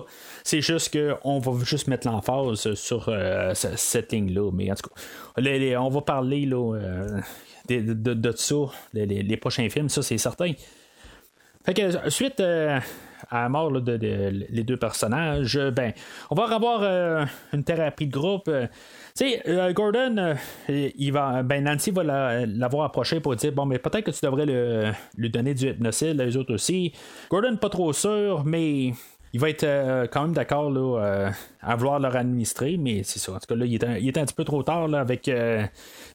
[0.45, 4.51] C'est juste qu'on va juste mettre l'emphase sur euh, ce- cette ligne-là.
[4.53, 7.21] Mais en tout cas, on va parler là, euh,
[7.69, 7.81] de,
[8.15, 8.55] de- ça,
[8.93, 10.53] les, prochains films, ça, c'est certain.
[11.65, 12.79] Fait que suite euh,
[13.31, 15.93] à la mort là, de, de- les deux personnages, euh, ben,
[16.31, 18.51] on va avoir euh, une thérapie de groupe.
[19.17, 20.35] Tu sais, euh, Gordon, euh,
[20.97, 24.19] il va, ben Nancy va la- l'avoir approché pour dire bon, mais peut-être que tu
[24.25, 26.93] devrais le- lui donner du hypnocile, les autres aussi.
[27.31, 28.93] Gordon, pas trop sûr, mais
[29.33, 30.99] il va être euh, quand même d'accord
[31.63, 33.33] à vouloir leur administrer, mais c'est ça.
[33.35, 34.99] En tout cas, là, il est un, il est un petit peu trop tard là,
[34.99, 35.31] avec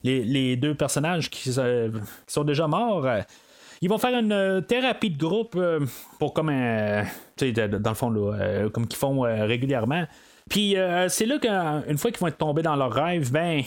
[0.03, 3.07] les, deux personnages qui, sont déjà morts.
[3.81, 5.57] ils vont faire une thérapie de groupe
[6.19, 7.05] pour comme un.
[7.37, 10.05] Dans le fond, là, comme qu'ils font régulièrement.
[10.49, 13.61] Puis euh, c'est là qu'une fois qu'ils vont être tombés dans leur rêve, ben,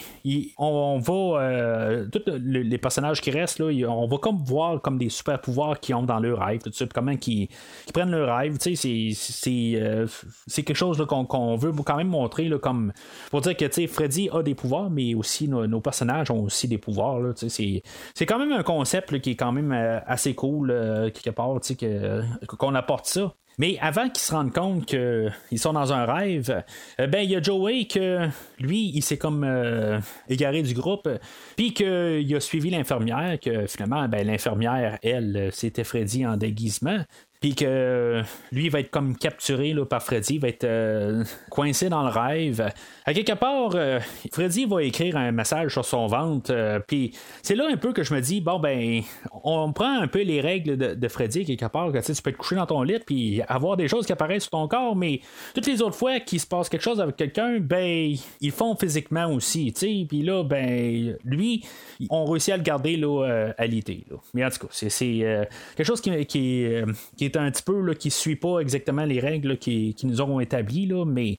[0.57, 1.41] on, va.
[1.41, 5.39] euh, tous le- les personnages qui restent, là, on va comme voir comme des super
[5.39, 7.47] pouvoirs qu'ils ont dans leur rêve, tout ça, comment qu'ils
[7.93, 8.57] prennent leur rêve.
[8.57, 10.07] Tu sais, c'est- euh,
[10.53, 12.91] quelque chose qu'on veut quand même montrer, là, comme.
[13.31, 16.67] Pour dire que, tu sais, Freddy a des pouvoirs, mais aussi nos, personnages ont aussi
[16.67, 17.81] des pouvoirs, tu sais,
[18.13, 21.59] c'est quand même un concept qui est quand même euh, assez cool, euh, quelque part,
[21.61, 23.33] tu sais, qu'on apporte ça.
[23.57, 26.63] Mais avant qu'ils se rendent compte qu'ils sont dans un rêve,
[26.99, 28.27] euh, ben il y a Joey que
[28.59, 31.07] lui, il s'est comme euh, égaré du groupe,
[31.55, 36.99] puis qu'il a suivi l'infirmière, que finalement, ben, l'infirmière, elle, euh, c'était Freddy en déguisement.
[37.43, 38.23] Puis que euh,
[38.53, 42.07] lui va être comme capturé là, par Freddy, il va être euh, coincé dans le
[42.07, 42.71] rêve.
[43.03, 43.99] À quelque part, euh,
[44.31, 46.81] Freddy va écrire un message sur son ventre.
[46.87, 49.01] puis c'est là un peu que je me dis, bon ben,
[49.43, 51.91] on prend un peu les règles de, Freddy quelque part.
[51.91, 54.51] Que, tu peux être couché dans ton lit puis avoir des choses qui apparaissent sur
[54.51, 55.19] ton corps, mais
[55.53, 59.25] toutes les autres fois qu'il se passe quelque chose avec quelqu'un, ben ils font physiquement
[59.25, 59.73] aussi.
[59.73, 60.05] tu sais.
[60.07, 61.65] Puis là, ben lui,
[62.09, 64.05] on réussit à le garder là, alité.
[64.09, 64.15] là.
[64.33, 68.11] Mais en tout cas, c'est, quelque chose qui, qui est un petit peu là, qui
[68.11, 71.37] suit pas exactement les règles là, qui, qui nous ont établies, là, mais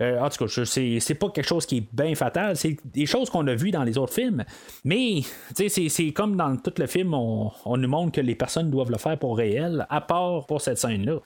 [0.00, 2.56] euh, en tout cas, c'est, c'est pas quelque chose qui est bien fatal.
[2.56, 4.44] C'est des choses qu'on a vues dans les autres films.
[4.84, 5.20] Mais
[5.54, 8.90] c'est, c'est comme dans tout le film, on, on nous montre que les personnes doivent
[8.90, 11.20] le faire pour réel, à part pour cette scène-là.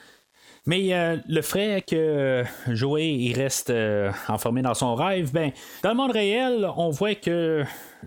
[0.67, 5.53] Mais euh, le fait que Joey il reste euh, enfermé dans son rêve, ben
[5.83, 7.65] dans le monde réel, on voit que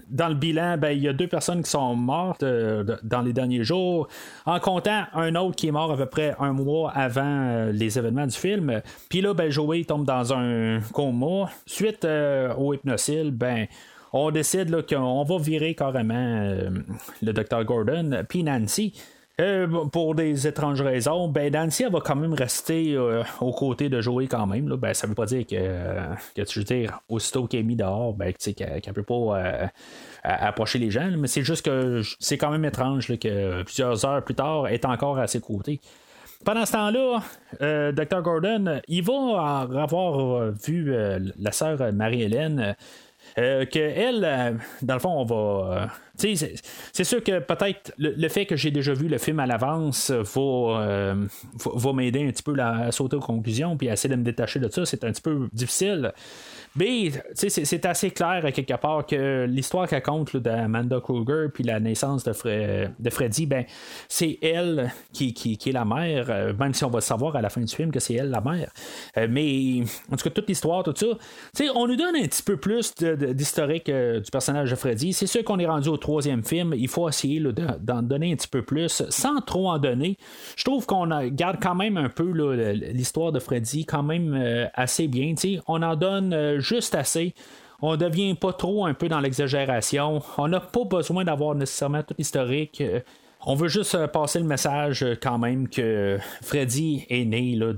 [0.10, 3.34] dans le bilan, ben il y a deux personnes qui sont mortes euh, dans les
[3.34, 4.08] derniers jours,
[4.46, 7.98] en comptant un autre qui est mort à peu près un mois avant euh, les
[7.98, 8.82] événements du film.
[9.10, 11.50] Puis là, ben Joey tombe dans un coma.
[11.66, 13.68] Suite euh, au hypnocile, ben
[14.12, 16.54] on décide qu'on va virer carrément
[17.24, 18.94] le docteur Gordon, puis Nancy.
[19.42, 24.00] Euh, pour des étranges raisons, ben Nancy va quand même rester euh, aux côtés de
[24.00, 24.70] Joey quand même.
[24.70, 24.78] Là.
[24.78, 25.56] Ben, ça veut pas dire que,
[26.36, 29.68] que tu veux dire, aussitôt qu'elle est mis dehors, ben, qu'elle ne peut pas euh,
[30.24, 31.10] approcher les gens.
[31.18, 34.86] mais c'est juste que c'est quand même étrange que plusieurs heures plus tard, elle est
[34.86, 35.82] encore à ses côtés.
[36.46, 38.22] Pendant ce temps-là, Dr.
[38.22, 40.94] Gordon, il va avoir vu
[41.40, 42.76] la sœur Marie-Hélène.
[43.38, 48.70] que elle, dans le fond, on va c'est sûr que peut-être le, fait que j'ai
[48.70, 53.20] déjà vu le film à l'avance va, euh, m'aider un petit peu à sauter aux
[53.20, 54.86] conclusions puis à essayer de me détacher de ça.
[54.86, 56.14] C'est un petit peu difficile.
[56.76, 61.80] Mais c'est assez clair à quelque part que l'histoire qu'elle compte d'Amanda Kruger puis la
[61.80, 63.66] naissance de, de Freddy, ben,
[64.08, 67.62] c'est elle qui, est la mère, euh, même si on va savoir à la fin
[67.62, 68.72] du film que c'est elle la mère.
[69.18, 71.06] Euh, mais en tout cas, toute l'histoire, tout ça,
[71.76, 75.14] on nous donne un petit peu plus d'historique du personnage de Freddy.
[75.14, 77.42] C'est sûr qu'on est rendu au troisième film, il faut essayer
[77.80, 80.18] d'en donner un petit peu plus, sans trop en donner.
[80.58, 82.30] Je trouve qu'on garde quand même un peu
[82.74, 85.34] l'histoire de Freddy quand même euh, assez bien.
[85.68, 87.34] On en donne euh, juste assez
[87.86, 90.22] on devient pas trop un peu dans l'exagération.
[90.38, 92.80] On n'a pas besoin d'avoir nécessairement tout l'historique.
[92.80, 93.02] Euh,
[93.46, 97.74] on veut juste passer le message quand même que Freddy est né là,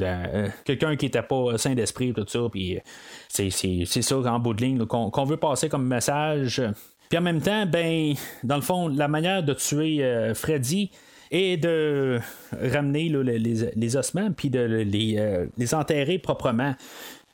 [0.63, 2.41] quelqu'un qui n'était pas sain d'esprit, tout ça.
[2.51, 2.77] Puis
[3.29, 6.61] c'est, ça en bout de ligne qu'on, veut passer comme message.
[7.09, 10.91] Puis en même temps, ben, dans le fond, la manière de tuer euh, Freddy
[11.31, 12.19] est de
[12.51, 16.75] ramener les, ossements puis de euh, les enterrer proprement.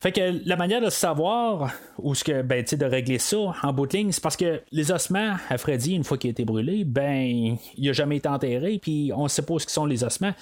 [0.02, 3.86] Fait que la manière de savoir ou ce que ben, de régler ça en bout
[3.86, 6.82] de ligne, c'est parce que les ossements à Freddy, une fois qu'il a été brûlé,
[6.82, 10.32] ben il a jamais été enterré, puis on sait pas où sont les ossements.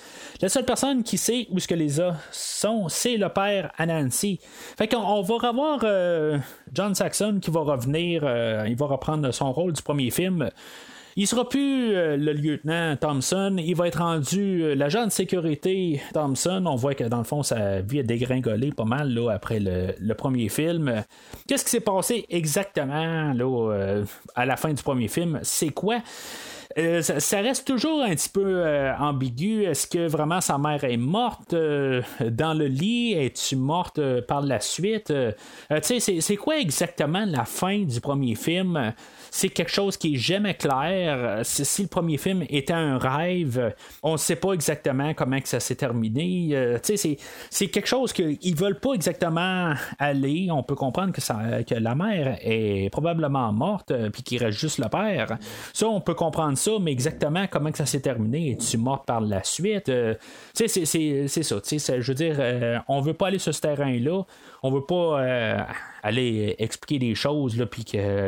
[0.40, 4.40] La seule personne qui sait où ce que les os sont, c'est le père Anansi.
[4.78, 6.38] Fait qu'on va revoir euh,
[6.72, 10.48] John Saxon qui va revenir, euh, il va reprendre son rôle du premier film.
[11.20, 16.00] Il sera plus euh, le lieutenant Thompson, il va être rendu euh, l'agent de sécurité
[16.14, 16.64] Thompson.
[16.64, 20.48] On voit que dans le fond, sa vie a dégringolé pas mal après le, premier
[20.48, 21.04] film.
[21.46, 24.04] Qu'est-ce qui s'est passé exactement là, euh,
[24.34, 25.40] à la fin du premier film?
[25.42, 25.98] C'est quoi?
[26.76, 28.64] Ça, reste toujours un petit peu
[28.98, 29.64] ambigu.
[29.64, 33.12] Est-ce que vraiment sa mère est morte dans le lit?
[33.14, 35.12] Es-tu morte par la suite?
[35.82, 38.92] c'est quoi exactement la fin du premier film?
[39.30, 41.40] c'est quelque chose qui est jamais clair.
[41.44, 45.60] Si, le premier film était un rêve, on ne sait pas exactement comment que ça
[45.60, 46.50] s'est terminé.
[46.52, 50.48] Euh, c'est quelque chose qu'ils veulent pas exactement aller.
[50.50, 54.78] On peut comprendre que, que la mère est probablement morte, euh, puis qu'il reste juste
[54.78, 55.38] le père.
[55.72, 58.52] Ça, on peut comprendre ça, mais exactement comment que ça s'est terminé.
[58.52, 59.88] Es-tu morte par la suite?
[59.88, 60.14] Euh,
[60.54, 62.00] c'est ça.
[62.00, 64.24] Je veux dire, on veut pas aller sur ce terrain-là.
[64.62, 65.66] On veut pas
[66.02, 67.84] aller expliquer des choses, puis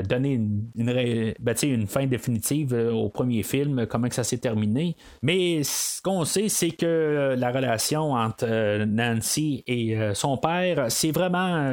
[0.08, 4.96] donner une, ben, une, fin définitive euh, au premier film, comment que ça s'est terminé.
[5.22, 10.90] Mais ce qu'on sait, c'est que la relation entre euh, Nancy et euh, son père
[10.90, 11.72] s'est vraiment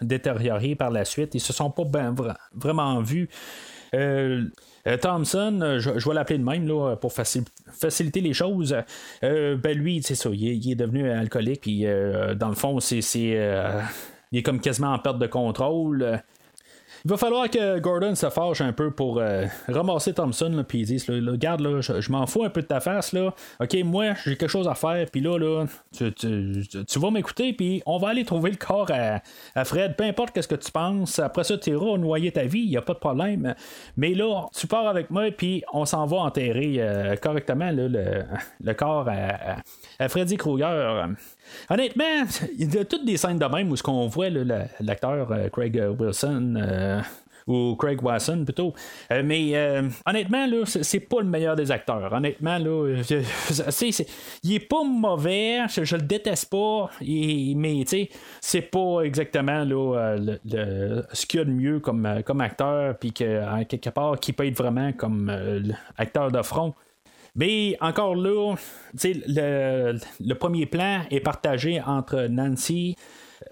[0.00, 1.34] détériorée par la suite.
[1.34, 2.14] Ils se sont pas ben,
[2.54, 3.28] vraiment vus.
[4.96, 8.76] Thompson, je, vais l'appeler de même là, pour faciliter les choses.
[9.22, 11.84] ben lui, c'est ça, il est, devenu alcoolique, puis
[12.36, 13.00] dans le fond, c'est
[14.30, 16.20] il est comme quasiment en perte de contrôle.
[17.08, 20.84] Il va falloir que Gordon se fâche un peu pour euh, ramasser Thompson, puis il
[20.84, 23.32] dit Regarde, là, je, m'en fous un peu de ta face, là.
[23.62, 25.64] Ok, moi, j'ai quelque chose à faire, puis là, là,
[25.96, 28.90] tu, vas m'écouter, puis on va aller trouver le corps
[29.54, 31.18] à, Fred, peu importe ce que tu penses.
[31.18, 33.54] Après ça, tu iras noyer ta vie, il n'y a pas de problème.
[33.96, 39.08] Mais là, tu pars avec moi, puis on s'en va enterrer euh, correctement le, corps
[39.08, 41.08] à, Freddy Krueger.
[41.70, 42.24] Honnêtement,
[42.58, 45.80] il y a toutes des scènes de même où ce qu'on voit l'acteur euh, Craig
[45.98, 47.00] Wilson euh,
[47.46, 48.74] ou Craig Wasson plutôt.
[49.10, 49.54] Euh, mais
[50.06, 52.12] honnêtement, là, c'est pas le meilleur des acteurs.
[52.12, 53.02] Honnêtement, là,
[54.44, 57.84] il est pas mauvais, je, le déteste pas, mais
[58.40, 60.16] c'est pas exactement là,
[61.12, 64.46] ce qu'il y a de mieux comme, comme acteur, puis que quelque part, qui peut
[64.46, 65.32] être vraiment comme
[65.96, 66.74] acteur de front.
[67.38, 68.56] Mais encore là,
[69.04, 72.96] le, le premier plan est partagé entre Nancy,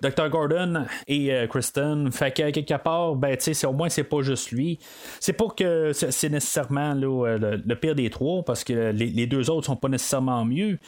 [0.02, 0.28] Dr.
[0.28, 2.10] Gordon et euh, Kristen.
[2.12, 4.78] Fait que quelque part, ben, au moins, c'est pas juste lui.
[5.20, 9.50] C'est pas que c'est nécessairement le, le, pire des trois, parce que les, les, deux
[9.50, 10.78] autres sont pas nécessairement mieux.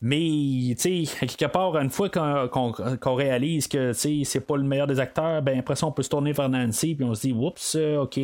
[0.00, 5.42] Mais, sais, quelque part, une fois qu'on réalise que, c'est pas le meilleur des acteurs,
[5.42, 8.16] ben après ça, on peut se tourner vers Nancy, puis on se dit, oups, ok,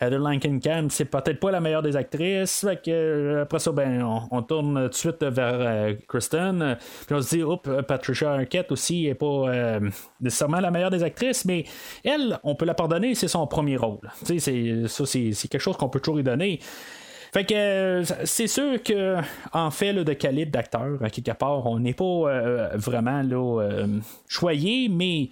[0.00, 2.60] Heather Langenkamp, c'est peut-être pas la meilleure des actrices.
[2.60, 6.76] Fait que, euh, après ça, ben, on, tourne tout de suite vers euh, Kristen,
[7.06, 9.73] puis on se dit, oups, Patricia Arquette aussi est pas
[10.20, 11.64] nécessairement la meilleure des actrices, mais
[12.04, 14.10] elle, on peut la pardonner, c'est son premier rôle.
[14.24, 14.38] C'est,
[14.88, 16.60] ça, c'est, quelque chose qu'on peut toujours lui donner.
[17.32, 19.16] Fait que c'est sûr que
[19.52, 23.86] en fait de calibre d'acteur, à quelque part, on n'est pas vraiment là,
[24.28, 25.30] choyé, mais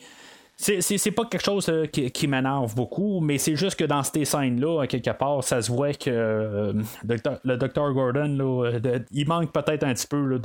[0.57, 4.87] c'est pas quelque chose euh, qui, m'énerve beaucoup, mais c'est juste que dans ces scènes-là,
[4.87, 6.73] quelque part, ça se voit que euh,
[7.05, 10.41] le docteur Gordon, euh, il manque peut-être un petit peu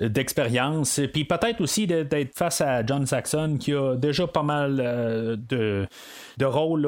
[0.00, 1.00] d'expérience.
[1.12, 4.76] Puis peut-être aussi d'être face à John Saxon, qui a déjà pas mal
[5.48, 5.86] de,
[6.36, 6.82] de rôles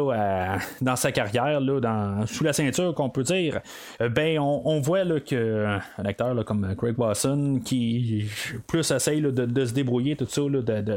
[0.81, 3.61] dans sa carrière, dans, sous la ceinture, qu'on peut dire.
[4.01, 5.67] ben, on, voit là, que
[5.99, 8.27] un acteur comme Craig Watson, qui
[8.67, 10.43] plus essaye de, se débrouiller, tout ça,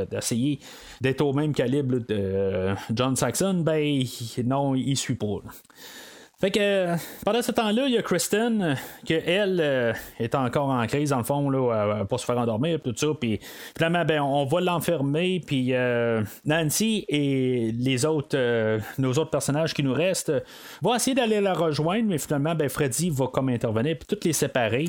[0.09, 0.59] d'essayer
[1.01, 4.03] d'être au même calibre de euh, John Saxon, ben
[4.45, 5.37] non, il suit pas.
[6.41, 10.87] Fait que pendant ce temps-là, il y a Kristen, que elle euh, est encore en
[10.87, 13.07] crise, dans le fond, là, pour se faire endormir, tout ça.
[13.19, 13.41] Puis
[13.75, 15.41] finalement, ben, on va l'enfermer.
[15.45, 18.37] Puis euh, Nancy et les autres,
[18.97, 20.31] nos autres personnages qui nous restent,
[20.81, 24.33] vont essayer d'aller la rejoindre, mais finalement, ben, Freddy va comme intervenir, puis toutes les
[24.33, 24.85] séparer.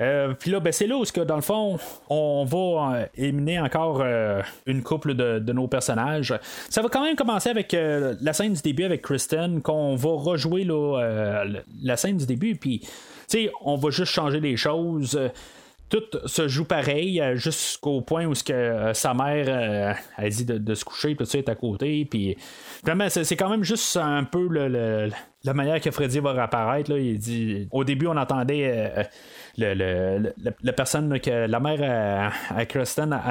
[0.00, 1.78] Euh, puis là, ben, c'est là où, que, dans le fond,
[2.08, 6.34] on va euh, éliminer encore euh, une couple de, nos personnages.
[6.68, 10.66] Ça va quand même commencer avec la scène du début avec Kristen, qu'on va rejouer
[11.82, 12.82] la scène du début, puis
[13.62, 15.18] on va juste changer les choses
[15.90, 21.24] tout se joue pareil jusqu'au point où sa mère a dit de, se coucher, puis
[21.24, 22.04] tout ça est à côté.
[22.04, 22.36] Puis
[22.82, 26.90] vraiment, c'est, quand même juste un peu la manière que Freddy va réapparaître.
[26.90, 26.98] Là.
[26.98, 29.06] Il au début, on entendait
[29.56, 30.32] le,
[30.62, 32.64] la personne que la mère à, à,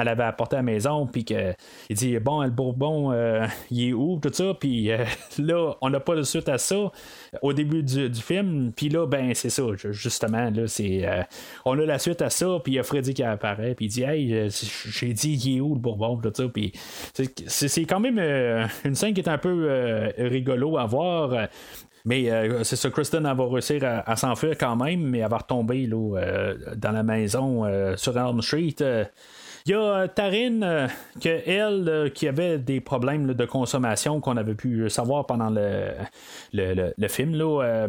[0.00, 1.54] elle avait apporté à la maison puis qu'il
[1.90, 5.04] dit bon le bourbon euh, il est où tout ça puis euh,
[5.38, 6.90] là on n'a pas de suite à ça
[7.42, 11.22] au début du, film puis là ben c'est ça justement là c'est euh,
[11.64, 13.88] on a la suite à ça puis il y a Freddy qui apparaît puis il
[13.88, 16.72] dit hey j'ai dit il est où le bourbon tout ça puis
[17.12, 18.18] c'est quand même
[18.84, 21.48] une scène qui est un peu rigolo à voir
[22.04, 25.86] mais euh, c'est ça, Kristen va réussir à, s'enfuir quand même, mais elle va retomber
[25.86, 28.76] là, euh, dans la maison euh, sur Elm Street.
[29.66, 30.88] Il y a Taryn,
[31.18, 35.94] que elle, qui avait des problèmes de consommation qu'on avait pu savoir pendant le,
[36.52, 37.32] le, film,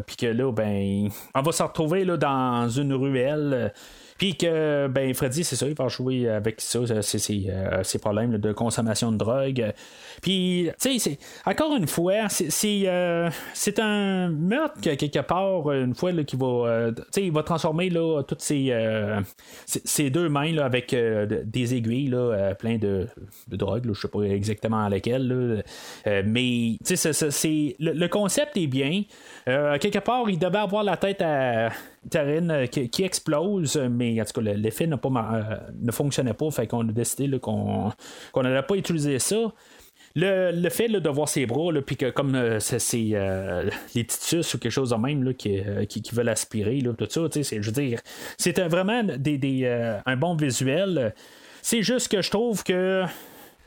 [0.07, 3.74] puis que là, ben, on va se retrouver là, dans une ruelle.
[4.18, 8.53] Puis que, ben, Freddy, c'est ça, il va jouer avec ça, ses, ses problèmes de
[8.53, 9.74] consommation de drogue.
[10.22, 13.30] Puis, tu sais, encore une fois, c'est euh,
[13.78, 18.41] un meurtre que, quelque part, une fois qui va, euh, il va transformer là, toutes
[18.41, 19.20] ces, euh,
[20.09, 23.07] deux mains là, avec des aiguilles là, plein de,
[23.47, 25.63] de drogue, je sais pas exactement laquelle,
[26.05, 29.03] mais tu sais, le, concept est bien.
[29.45, 31.70] quelque part, il devait avoir la tête à
[32.10, 37.39] Tarine qui, explose, mais en tout cas, l'effet ne fonctionnait pas, fait qu'on a décidé
[37.39, 37.91] qu'on
[38.36, 39.51] n'allait pas utiliser ça.
[40.18, 44.60] Le, fait de voir ses bras, puis que comme euh, c'est euh, les suces ou
[44.60, 47.99] quelque chose de même là, qui, euh, qui, veulent aspirer, tout ça, je veux dire,
[48.38, 51.14] c'était vraiment des, un bon visuel.
[51.62, 53.03] C'est juste que je trouve que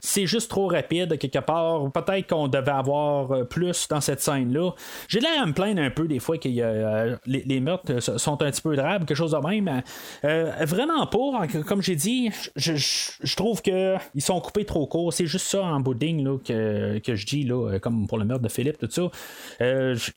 [0.01, 1.90] c'est juste trop rapide quelque part.
[1.92, 4.72] Peut-être qu'on devait avoir euh, plus dans cette scène-là.
[5.09, 8.51] J'ai l'air à me plaindre un peu des fois que euh, les, meurtres sont un
[8.51, 9.82] petit peu drabes, quelque chose de même.
[10.24, 11.46] Euh, vraiment pas.
[11.66, 15.12] Comme j'ai dit, je, trouve qu'ils sont coupés trop court.
[15.12, 18.49] C'est juste ça en boudding là, que, je dis, là, comme pour le meurtre de
[18.49, 19.11] Philippe, tout ça.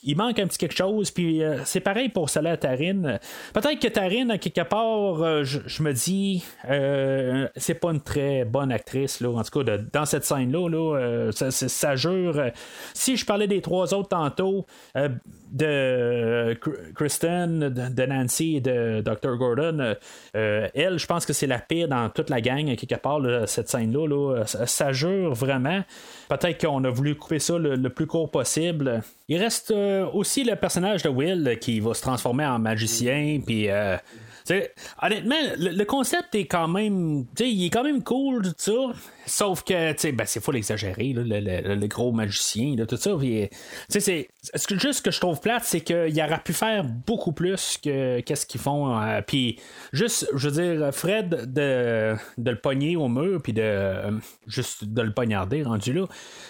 [0.03, 1.11] il manque un petit quelque chose.
[1.11, 3.19] Puis c'est pareil pour Salah Tarine.
[3.53, 6.43] Peut-être que Tarine, quelque part, je, me dis,
[7.55, 9.19] c'est pas une très bonne actrice.
[9.21, 12.51] Là, en tout cas, dans cette scène-là, euh, ça, jure.
[12.93, 14.65] si je parlais des trois autres tantôt,
[14.95, 15.09] euh,
[15.51, 16.57] de
[16.95, 19.35] Kristen, de, Nancy et de Dr.
[19.37, 19.95] Gordon,
[20.35, 23.69] euh, elle, je pense que c'est la pire dans toute la gang, quelque part, cette
[23.69, 24.43] scène-là.
[24.45, 25.83] ça, jure vraiment.
[26.29, 29.01] Peut-être qu'on a voulu couper ça le, plus court possible.
[29.27, 29.73] Il reste
[30.13, 33.67] aussi le personnage de Will qui va se transformer en magicien, puis
[35.01, 37.25] honnêtement, le, concept est quand même.
[37.39, 38.71] Il est quand même cool, tout ça.
[39.25, 43.11] Sauf que, tu ben, c'est fou l'exagérer, le, gros magicien, tout ça.
[43.89, 44.27] c'est
[44.71, 48.45] juste ce que je trouve plate, c'est qu'il aurait pu faire beaucoup plus que qu'est-ce
[48.45, 48.99] qu'ils font.
[48.99, 49.59] Euh, puis,
[49.93, 55.01] juste, je veux dire, Fred, de, de le pogner au mur, puis de juste de
[55.01, 56.05] le poignarder, rendu là,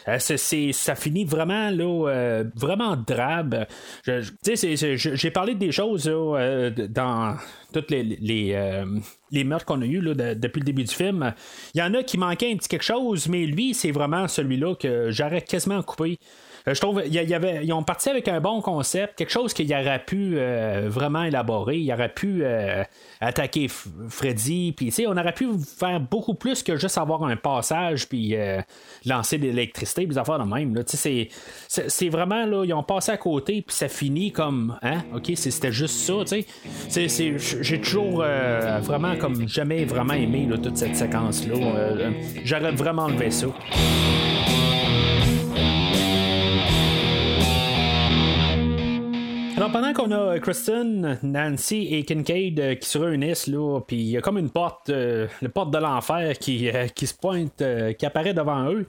[0.08, 3.66] euh, c'est, ça finit vraiment, là, euh, vraiment drabe.
[4.06, 7.36] J'ai parlé des choses dans
[7.72, 8.84] toutes les, les,
[9.32, 11.34] les meurtres qu'on a eu là, depuis le début du film.
[11.74, 14.76] Il y en a qui manquaient un petit quelque chose, mais lui, c'est vraiment celui-là
[14.76, 16.18] que j'aurais quasiment coupé.
[16.66, 20.38] Je trouve y, ils ont parti avec un bon concept, quelque chose qu'il aurait pu
[20.86, 21.78] vraiment élaborer.
[21.78, 22.44] Il aurait pu
[23.20, 23.68] attaquer
[24.10, 25.48] Freddy, puis on aurait pu
[25.78, 28.36] faire beaucoup plus que juste avoir un passage, puis
[29.06, 30.82] lancer de l'électricité, des affaires de même.
[30.88, 35.72] C'est, vraiment, là, ils ont passé à côté, puis ça finit comme, hein, ok, c'était
[35.72, 36.14] juste ça.
[36.90, 38.24] J'ai toujours
[38.82, 41.56] vraiment comme jamais vraiment aimé toute cette séquence-là.
[42.44, 43.48] J'aurais vraiment enlevé ça.
[49.62, 54.10] Alors, pendant qu'on a Kristen, Nancy et Kincaid euh, qui se réunissent, là, puis il
[54.10, 57.62] y a comme une porte, euh, la porte de l'enfer qui, euh, qui se pointe,
[57.96, 58.88] qui apparaît devant eux,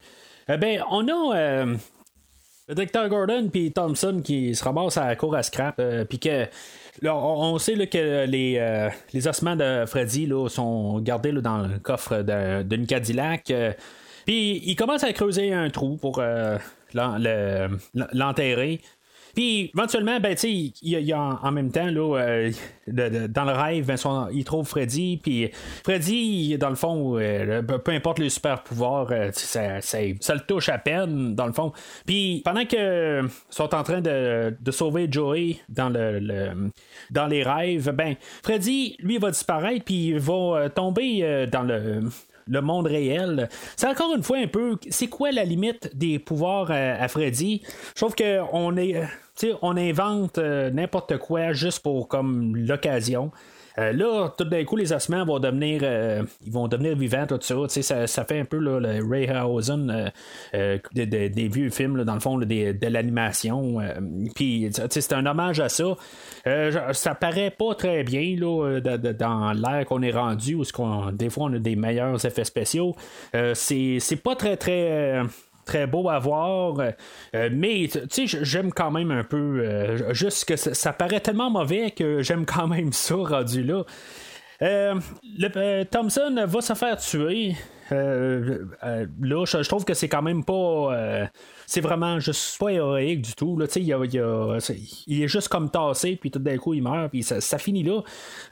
[0.49, 5.37] eh ben, on a le directeur Gordon puis Thompson qui se ramassent à la cour
[5.37, 6.47] à scrap, puis que
[7.07, 12.23] on, sait que les, les ossements de Freddy là, sont gardés dans le coffre
[12.63, 13.53] d'une Cadillac.
[14.25, 16.23] Puis il commence à creuser un trou pour
[16.95, 18.81] l'enterrer.
[19.35, 22.51] Puis éventuellement, ben, il y, a en même temps, là, euh,
[22.87, 25.19] dans le rêve, Vincent, il trouve Freddy.
[25.23, 25.51] Puis
[25.85, 29.79] Freddy, dans le fond, euh, peu importe les super pouvoirs, euh, ça,
[30.35, 31.73] le touche à peine, dans le fond.
[32.07, 36.71] Puis pendant que sont en train de, sauver Joey dans le,
[37.11, 42.03] dans les rêves, ben Freddy, lui, va disparaître, puis il va tomber dans le
[42.47, 43.49] le monde réel.
[43.77, 47.63] C'est encore une fois un peu, c'est quoi la limite des pouvoirs à, Freddy?
[47.95, 49.03] Je trouve qu'on est,
[49.63, 53.31] on invente euh, n'importe quoi juste pour comme l'occasion.
[53.79, 57.39] Euh, là, tout d'un coup, les ossements vont devenir, euh, ils vont devenir vivants, tout
[57.41, 57.55] ça.
[57.69, 58.77] Ça, ça fait un peu le
[59.09, 59.29] Ray
[60.95, 63.79] des vieux films, dans le fond, de l'animation.
[64.35, 65.97] Puis, c'est un hommage à ça.
[66.93, 70.63] ça paraît pas très bien là, dans l'air qu'on est rendu, où
[71.13, 72.95] des fois on a des meilleurs effets spéciaux.
[73.55, 75.23] c'est pas très, très
[75.65, 76.77] très beau à voir.
[77.35, 79.61] Euh, mais tu sais, j'aime quand même un peu.
[79.61, 83.85] Euh, juste que ça, paraît tellement mauvais que j'aime quand même ça rendu là.
[84.63, 84.95] Euh,
[85.91, 87.57] Thompson va se faire tuer.
[87.91, 91.29] là, je, trouve que c'est quand même pas.
[91.73, 93.57] C'est vraiment juste pas héroïque du tout.
[93.57, 93.97] Là, il,
[95.07, 98.01] il, est juste comme tassé, puis tout d'un coup il meurt, puis ça, finit là.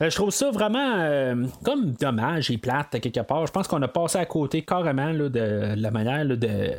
[0.01, 3.47] je trouve ça vraiment comme dommage et plate quelque part.
[3.47, 6.77] Je pense qu'on a passé à côté carrément là, de la manière de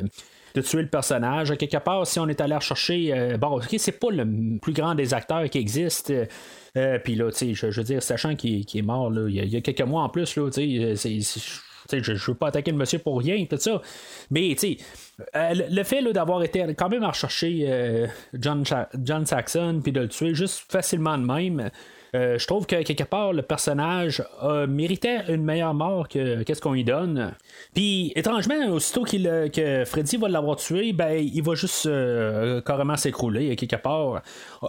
[0.54, 1.56] de tuer le personnage.
[1.56, 4.94] Quelque part, si on est allé rechercher, euh, bon, ok, c'est pas le plus grand
[4.94, 6.12] des acteurs qui existe.
[6.76, 9.60] Euh, puis là, tu sais, je, veux dire, sachant qu'il est mort, il, y a,
[9.60, 11.18] quelques mois en plus, là, tu sais,
[12.00, 13.82] je ne veux pas attaquer le monsieur pour rien, tout ça.
[14.30, 14.76] Mais, tu sais,
[15.36, 18.64] euh, le fait d'avoir été quand même à rechercher John,
[19.02, 21.70] John Saxon, puis de le tuer juste facilement de même,
[22.14, 24.22] euh, je trouve que quelque part, le personnage
[24.68, 27.32] méritait une meilleure mort que qu'est-ce qu'on lui donne.
[27.72, 32.96] Puis, étrangement, aussitôt euh, que Freddy va l'avoir tué, ben, il va juste euh, carrément
[32.96, 34.20] s'écrouler quelque part.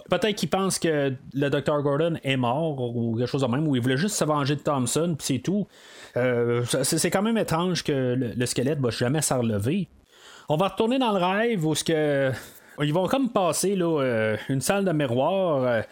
[0.10, 1.82] Peut-être qu'il pense que le Dr.
[1.82, 4.62] Gordon est mort ou quelque chose de même, ou il voulait juste se venger de
[4.62, 5.68] Thompson, puis c'est tout.
[6.14, 9.88] C'est, quand même étrange que le, squelette va jamais s'en relever.
[10.50, 11.74] On va retourner dans le rêve où
[12.84, 15.84] ils vont comme passer là, une salle de miroir.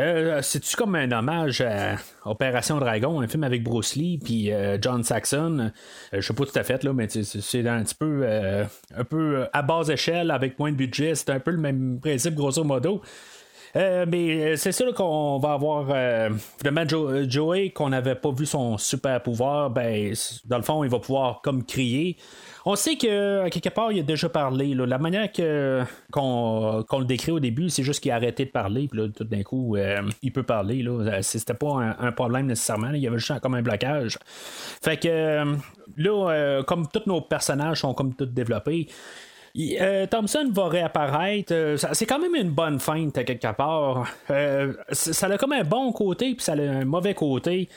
[0.00, 4.78] Euh, c'est-tu comme un hommage à Opération Dragon, un film avec Bruce Lee puis euh,
[4.80, 5.58] John Saxon?
[5.58, 5.70] Euh,
[6.12, 8.24] je sais pas tout à fait, là, mais c'est un petit peu,
[9.10, 11.16] peu à basse échelle, avec moins de budget.
[11.16, 13.02] C'est un peu le même principe, grosso modo.
[13.74, 15.84] Mais c'est sûr qu'on va avoir
[16.62, 16.84] vraiment
[17.28, 20.14] Joey qu'on n'avait pas vu son super pouvoir, ben
[20.44, 22.16] dans le fond il va pouvoir comme crier.
[22.70, 24.74] On sait que quelque part, il a déjà parlé.
[24.74, 25.32] La manière
[26.12, 29.42] qu'on, le décrit au début, c'est juste qu'il a arrêté de parler, puis tout d'un
[29.42, 30.82] coup, euh, il peut parler.
[30.82, 31.22] Là.
[31.22, 32.90] C'était pas un, problème nécessairement.
[32.90, 34.18] Il y avait juste comme un blocage.
[34.82, 35.56] Fait que euh,
[35.96, 38.86] là, euh, comme tous nos personnages sont comme tous développés,
[40.10, 41.54] Thompson va réapparaître.
[41.92, 44.06] c'est quand même une bonne feinte quelque part.
[44.92, 47.68] ça a comme un bon côté, puis ça a un mauvais côté.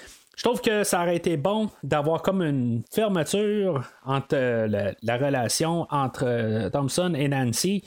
[0.41, 5.85] Je trouve que ça aurait été bon d'avoir comme une fermeture entre euh, la, relation
[5.91, 7.83] entre euh, Thompson et Nancy.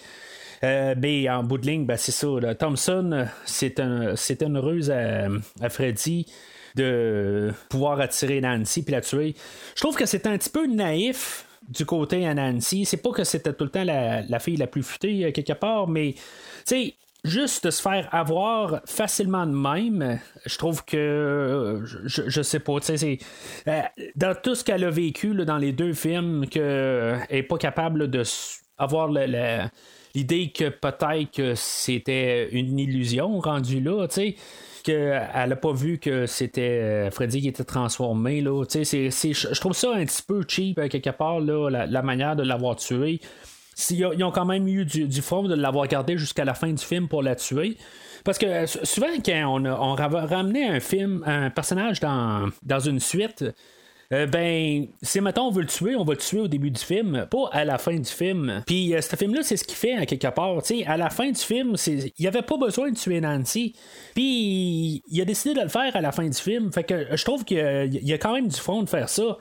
[0.63, 2.29] Euh, mais en bout de ligne, ben, c'est ça.
[2.55, 6.27] Thompson, c'est un, une ruse à, Freddy
[6.77, 9.35] de pouvoir attirer Nancy puis la tuer.
[9.75, 12.85] Je trouve que c'est un petit peu naïf du côté à Nancy.
[12.85, 16.15] C'est pas que c'était tout le temps la, fille la plus futée quelque part, mais
[16.15, 16.23] tu
[16.65, 16.95] sais,
[17.25, 22.97] juste de se faire avoir facilement de même, je trouve que je, sais pas, tu
[22.97, 23.19] sais,
[23.67, 23.81] euh,
[24.15, 28.23] dans tout ce qu'elle a vécu dans les deux films, qu'elle n'est pas capable de
[28.77, 34.37] avoir l'idée que peut-être que c'était une illusion rendue là, tu sais
[34.85, 38.41] qu'elle n'a pas vu que c'était euh, Freddy qui était transformé.
[38.41, 38.63] Là.
[38.71, 43.21] je trouve ça un petit peu cheap, quelque part, là, la, manière de l'avoir tué.
[43.91, 46.85] ils ont quand même eu du, du fond de l'avoir gardé jusqu'à la fin du
[46.85, 47.77] film pour la tuer.
[48.25, 53.01] Parce que euh, souvent, quand on, on ramené un film, un personnage dans, dans une
[53.01, 53.45] suite,
[54.15, 56.81] euh, ben, si maintenant on veut le tuer, on va le tuer au début du
[56.81, 58.63] film, pas à la fin du film.
[58.67, 60.65] Puis euh, ce film-là, c'est ce qu'il fait à quelque part.
[60.65, 63.75] sais à la fin du film, il n'y avait pas besoin de tuer Nancy.
[64.15, 66.73] Puis il a décidé de le faire à la fin du film.
[66.73, 67.59] Fait que je trouve qu'il
[68.03, 69.37] y a quand même du fond de faire ça.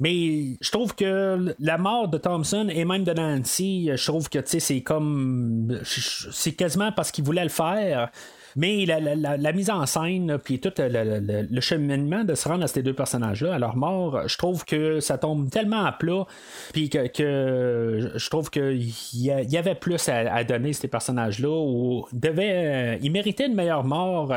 [0.00, 4.40] Mais je trouve que la mort de Thompson et même de Nancy, je trouve que
[4.44, 5.80] c'est comme.
[5.84, 8.10] C'est quasiment parce qu'il voulait le faire.
[8.56, 12.92] Mais la, mise en scène, puis tout le, cheminement de se rendre à ces deux
[12.94, 16.26] personnages-là, à leur mort, je trouve que ça tombe tellement à plat,
[16.72, 23.10] puis que, je trouve qu'il y, avait plus à, donner ces personnages-là, ou devaient, ils
[23.10, 24.32] méritaient une meilleure mort,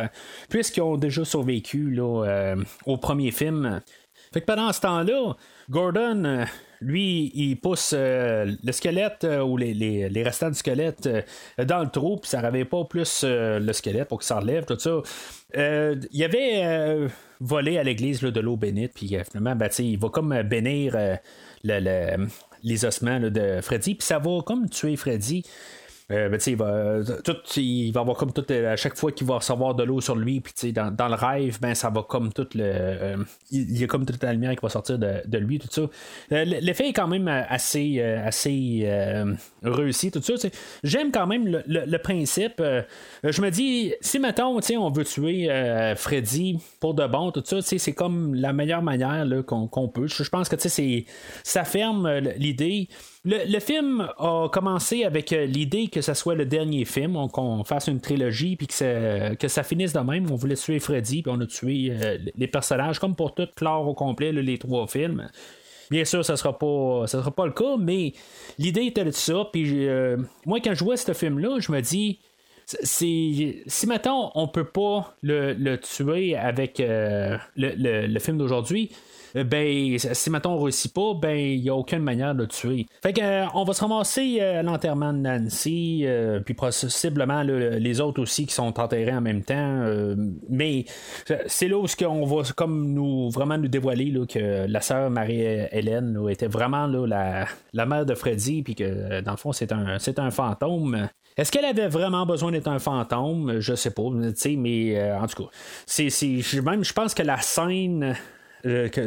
[0.49, 2.55] puisqu'ils ont déjà survécu euh,
[2.85, 3.81] au premier film.
[4.33, 5.35] Fait que pendant ce temps-là,
[5.69, 6.45] Gordon, euh,
[6.81, 11.09] lui, il pousse euh, le squelette euh, ou les, restants du squelette
[11.57, 14.77] dans le trou, puis ça n'avait pas plus le squelette pour qu'il s'en relève, tout
[14.79, 15.01] ça.
[16.11, 17.07] il avait
[17.39, 20.95] volé à l'église de l'eau bénite, puis finalement, ben, il va comme bénir
[21.63, 25.43] les ossements de Freddy, puis ça va comme tuer Freddy.
[26.09, 29.35] Euh, il, va, tout, il va avoir comme tout, euh, à chaque fois qu'il va
[29.35, 32.47] recevoir de l'eau sur lui, puis dans, dans le rêve, ben, ça va comme tout
[32.55, 32.63] le.
[32.63, 33.17] Euh,
[33.51, 35.81] il y a comme toute la lumière qui va sortir de, lui, tout ça.
[36.45, 38.87] L'effet est quand même assez, assez
[39.63, 40.33] réussi, tout ça.
[40.83, 42.61] J'aime quand même le, le, principe.
[43.23, 45.49] je me dis, si mettons, on veut tuer
[45.95, 50.07] Freddy pour de bon, tout ça, c'est comme la meilleure manière qu'on peut.
[50.07, 50.55] Je pense que
[51.43, 52.87] ça ferme l'idée.
[53.29, 57.87] Le, film a commencé avec euh, l'idée que ce soit le dernier film, qu'on fasse
[57.87, 60.31] une trilogie, puis que, ça, ça finisse de même.
[60.31, 63.85] On voulait tuer Freddy, puis on a tué euh, les personnages, comme pour tout clore
[63.85, 65.29] au complet, les trois films.
[65.91, 68.13] Bien sûr, ça sera pas, ça sera pas le cas, mais
[68.59, 69.45] l'idée était de ça.
[69.51, 70.15] Puis euh,
[70.45, 72.19] moi, quand je vois ce film-là, je me dis,
[72.65, 80.55] si maintenant on peut pas le, tuer avec le, film d'aujourd'hui, euh, ben, si maintenant
[80.55, 82.85] on réussit pas, ben, il n'y a aucune manière de le tuer.
[83.01, 86.05] Fait que, euh, on va se ramasser euh, l'enterrement de Nancy,
[86.45, 89.85] puis possiblement les autres aussi qui sont enterrés en même temps.
[90.49, 90.85] mais
[91.47, 96.47] c'est là où on va comme nous vraiment nous dévoiler que la sœur Marie-Hélène était
[96.47, 100.31] vraiment la, la, mère de Freddy, puis que dans le fond, c'est un, c'est un
[100.31, 101.07] fantôme.
[101.35, 103.59] Est-ce qu'elle avait vraiment besoin d'être un fantôme?
[103.59, 105.49] Je sais pas, mais en tout cas,
[105.85, 106.09] c'est,
[106.61, 108.13] même je pense que la scène euh,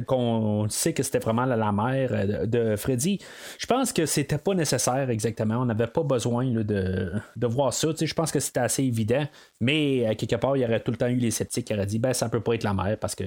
[0.06, 3.18] qu'on sait que c'était vraiment la, mère euh, de, Freddy.
[3.58, 5.56] Je pense que c'était pas nécessaire exactement.
[5.56, 7.88] On n'avait pas besoin de, de, voir ça.
[8.00, 9.26] Je pense que c'était assez évident.
[9.60, 11.98] Mais quelque part, il y aurait tout le temps eu les sceptiques qui auraient dit
[11.98, 13.24] ben ça peut pas être la mère parce que.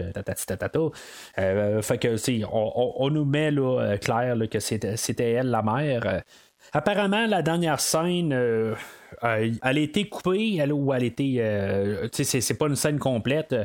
[1.40, 6.24] Euh, fait que on, on, nous met là, clair que c'était, elle la mère.
[6.72, 8.76] Apparemment, la dernière scène, euh, euh,
[9.22, 11.36] elle a été coupée, elle, ou elle a été.
[11.40, 13.56] Euh, c'est, pas une scène complète.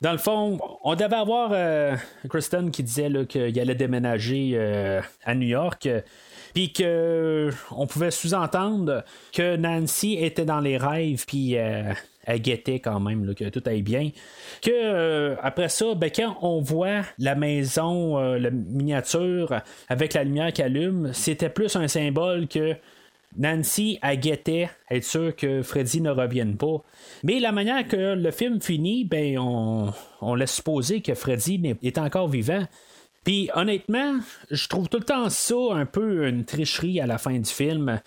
[0.00, 1.54] Dans le fond, on devait avoir
[2.28, 4.58] Kristen qui disait qu'il allait déménager
[5.24, 5.88] à New York.
[6.54, 11.56] Puis qu'on pouvait sous-entendre que Nancy était dans les rêves, puis
[12.24, 14.10] elle guettait quand même, que tout aille bien.
[14.62, 20.24] Que euh, après ça, ben, quand on voit la maison, euh, la miniature avec la
[20.24, 22.76] lumière qui allume, c'était plus un symbole que
[23.36, 26.82] Nancy a guetté, être sûr que Freddy ne revienne pas.
[27.22, 32.28] Mais la manière que le film finit, ben on laisse supposer que Freddy est encore
[32.28, 32.66] vivant.
[33.24, 34.18] Puis honnêtement,
[34.50, 38.00] je trouve tout le temps ça un peu une tricherie à la fin du film.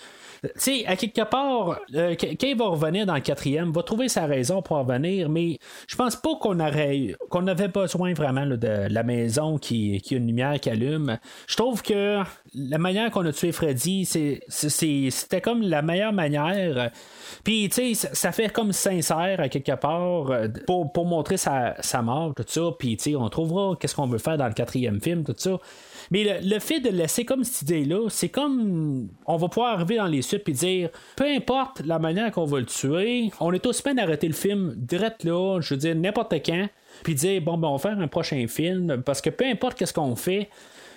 [0.53, 4.25] Tu sais, à quelque part, euh, quand va revenir dans le quatrième, va trouver sa
[4.25, 7.15] raison pour revenir, mais je pense pas qu'on aurait
[7.47, 11.17] avait besoin vraiment de la maison qui, a une lumière qui allume.
[11.47, 12.21] Je trouve que
[12.53, 16.91] la manière qu'on a tué Freddy, c'était comme la meilleure manière.
[17.43, 21.75] Puis, tu sais, ça fait comme sincère à quelque part euh, pour, pour montrer sa,
[21.81, 22.61] sa, mort, tout ça.
[22.77, 25.59] Puis, tu sais, on trouvera qu'est-ce qu'on veut faire dans le quatrième film, tout ça.
[26.11, 30.07] Mais le, fait de laisser comme cette idée-là, c'est comme on va pouvoir arriver dans
[30.07, 33.83] les suites et dire peu importe la manière qu'on va le tuer, on est aussi
[33.83, 36.67] bien d'arrêter le film direct là, je veux dire n'importe quand,
[37.03, 39.93] puis dire bon ben on va faire un prochain film parce que peu importe qu'est-ce
[39.93, 40.49] qu'on fait,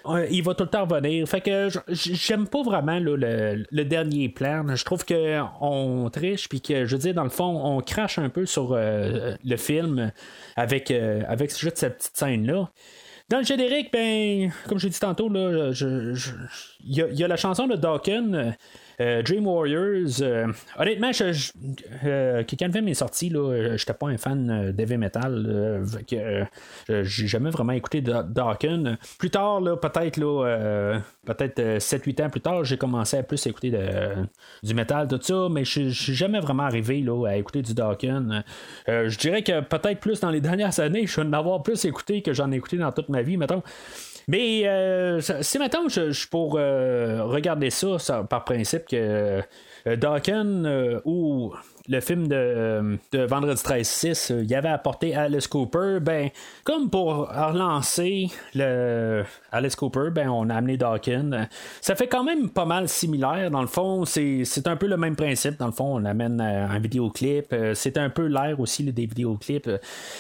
[0.07, 1.29] euh, il va tout le temps revenir.
[1.29, 4.65] Fait que j'aime pas vraiment le, dernier plan.
[4.75, 8.19] Je trouve que on triche puis que je veux dire dans le fond on crache
[8.19, 10.13] un peu sur euh, le film
[10.57, 12.71] avec euh, avec juste cette petite scène là.
[13.29, 15.75] Dans le générique, ben, comme j'ai dit tantôt, il
[16.85, 18.55] y, y, a la chanson de Dawkins.
[19.01, 21.53] Euh, Dream Warriors, euh, honnêtement, je,
[22.05, 25.85] euh, quand le film est sorti, là, j'étais pas un fan d'heavy metal.
[26.89, 28.97] j'ai jamais vraiment écouté Dawkins.
[29.19, 30.19] Plus tard, peut-être
[31.25, 33.73] peut-être 7-8 ans plus tard, j'ai commencé à plus écouter
[34.63, 38.43] du metal, tout ça, mais je suis jamais vraiment arrivé là, à écouter du Dawkins.
[38.87, 42.23] je dirais que peut-être plus dans les dernières années, je vais en avoir plus écouté
[42.23, 43.63] que j'en ai écouté dans toute ma vie, mettons.
[44.29, 47.99] Mais euh, si maintenant je, je pour euh, regarder ça,
[48.29, 49.43] par principe que
[49.87, 51.55] euh, Dawkins ou
[51.89, 56.31] le film de, de Vendredi 13-6, il avait apporté Alice Cooper, ben,
[56.65, 61.49] comme pour relancer le Alice Cooper, ben, on a amené Dawkins.
[61.81, 65.17] Ça fait quand même pas mal similaire, dans le fond, c'est, un peu le même
[65.17, 69.71] principe, dans le fond, on amène un vidéoclip, c'est un peu l'air aussi des vidéoclips,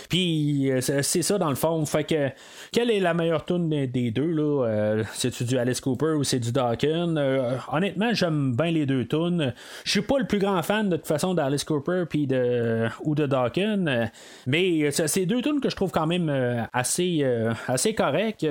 [0.09, 2.31] puis c'est ça dans le fond, fait que
[2.73, 4.66] quelle est la meilleure tune des, deux, là?
[4.66, 7.16] Euh, c'est-tu du Alice Cooper ou c'est du Dawkins?
[7.16, 9.55] Euh, honnêtement, j'aime bien les deux tunes.
[9.85, 13.14] Je suis pas le plus grand fan de toute façon d'Alice Cooper puis de, ou
[13.14, 14.06] de Dawkins, euh,
[14.46, 16.28] mais c'est deux tunes que je trouve quand même
[16.72, 17.24] assez,
[17.66, 18.46] assez correctes.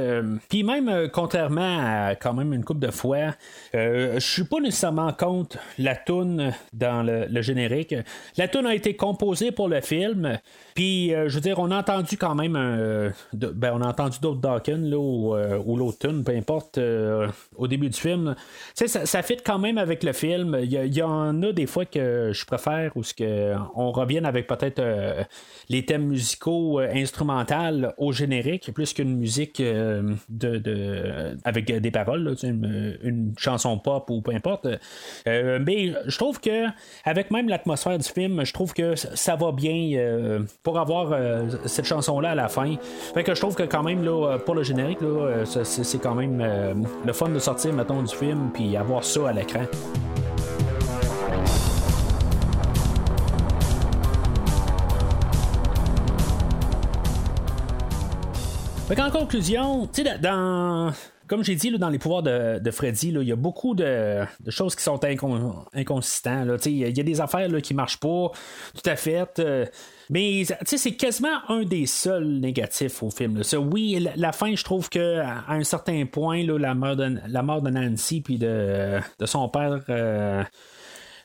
[0.49, 3.35] Puis même, contrairement à quand même une coupe de fois,
[3.73, 7.95] je suis pas nécessairement contre la tune dans le, générique.
[8.37, 10.39] La tune a été composée pour le film,
[10.75, 14.89] puis je veux dire, on a entendu quand même ben, on a entendu d'autres Dawkins
[14.89, 18.35] là, ou, euh, ou l'autre tune, peu importe, euh, au début du film.
[18.73, 20.57] Ça fit quand même avec le film.
[20.61, 23.13] Il y, en a des fois que je préfère où ce
[23.75, 25.23] on revienne avec peut-être euh,
[25.69, 33.77] les thèmes musicaux instrumentales au générique, plus qu'une musique de, avec des paroles, une, chanson
[33.77, 34.67] pop ou peu importe.
[35.25, 36.65] mais je trouve que
[37.03, 41.17] avec même l'atmosphère du film, je trouve que ça va bien pour avoir
[41.65, 42.75] cette chanson-là à la fin.
[43.13, 46.39] Fait que je trouve que quand même euh, pour le générique, euh, c'est quand même
[46.41, 46.73] euh,
[47.05, 49.65] le fun de sortir, mettons, du film, puis avoir ça à l'écran.
[58.89, 60.93] En conclusion, tu sais, dans
[61.27, 64.83] comme j'ai dit dans les pouvoirs de, Freddy, il y a beaucoup de, choses qui
[64.83, 64.99] sont
[65.73, 66.65] inconsistantes.
[66.65, 68.31] Il y a des affaires qui ne marchent pas
[68.73, 69.41] tout à fait.
[70.09, 73.41] Mais c'est quasiment un des seuls négatifs au film.
[73.71, 77.61] oui, la, fin, je trouve que à un certain point, la, mort de, la mort
[77.61, 79.81] de Nancy puis de, son père.
[79.89, 80.43] Euh,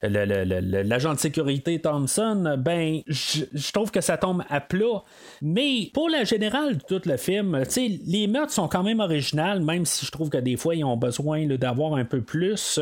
[0.02, 5.02] l'agent de sécurité Thompson, ben, je trouve que ça tombe à plat.
[5.40, 7.62] Mais pour la générale de tout le film,
[8.06, 10.96] les meurtres sont quand même originales, même si je trouve que des fois, ils ont
[10.96, 12.80] besoin d'avoir un peu plus.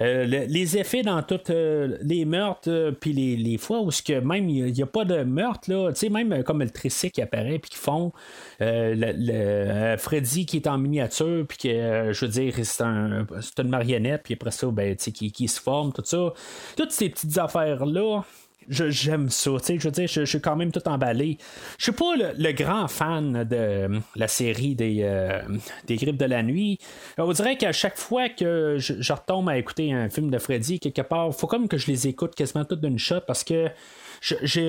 [0.00, 4.48] Euh, les effets dans toutes euh, les meurtres, euh, puis les, fois où que même
[4.48, 7.78] il n'y a, pas de meurtre, là, même comme le tricycle qui apparaît, puis qui
[7.78, 8.12] font
[8.60, 13.26] le, Freddy qui est en miniature, puis que, je veux dire, c'est un,
[13.58, 16.32] une marionnette, puis après ça, ben, qui, qui se forme, tout ça.
[16.76, 18.22] Toutes ces petites affaires-là,
[18.68, 19.50] j'aime ça.
[19.66, 21.38] Je veux dire, je, suis quand même tout emballé.
[21.78, 25.40] Je suis pas le, grand fan de la série des, euh,
[25.86, 26.78] des Grippes de la nuit.
[27.18, 31.02] On dirait qu'à chaque fois que je, retombe à écouter un film de Freddy, quelque
[31.02, 33.68] part, faut comme que je les écoute quasiment toutes d'une shot parce que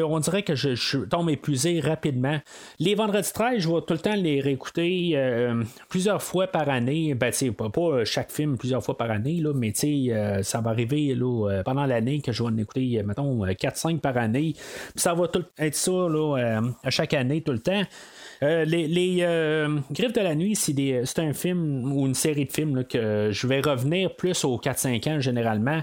[0.04, 2.40] on dirait que je, tombe épuisé rapidement.
[2.80, 7.14] Les vendredis 13, je vais tout le temps les réécouter euh, plusieurs fois par année.
[7.14, 11.16] Ben, pas, pas chaque film plusieurs fois par année, là, mais euh, ça va arriver
[11.20, 13.46] euh, pendant l'année que je vais en écouter, mettons,
[13.88, 14.54] 4-5 par année.
[14.96, 17.84] ça va tout être ça là, à chaque année, tout le temps.
[18.42, 19.26] les,
[19.92, 23.62] Griffes de la nuit, c'est un film ou une série de films que je vais
[23.62, 25.82] revenir plus aux 4-5 ans généralement.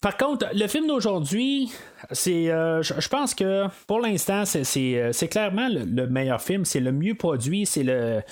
[0.00, 1.70] Par contre, le film d'aujourd'hui,
[2.12, 6.92] c'est, euh, je pense que pour l'instant, c'est, euh, clairement le, meilleur film, c'est le
[6.92, 8.22] mieux produit, c'est le,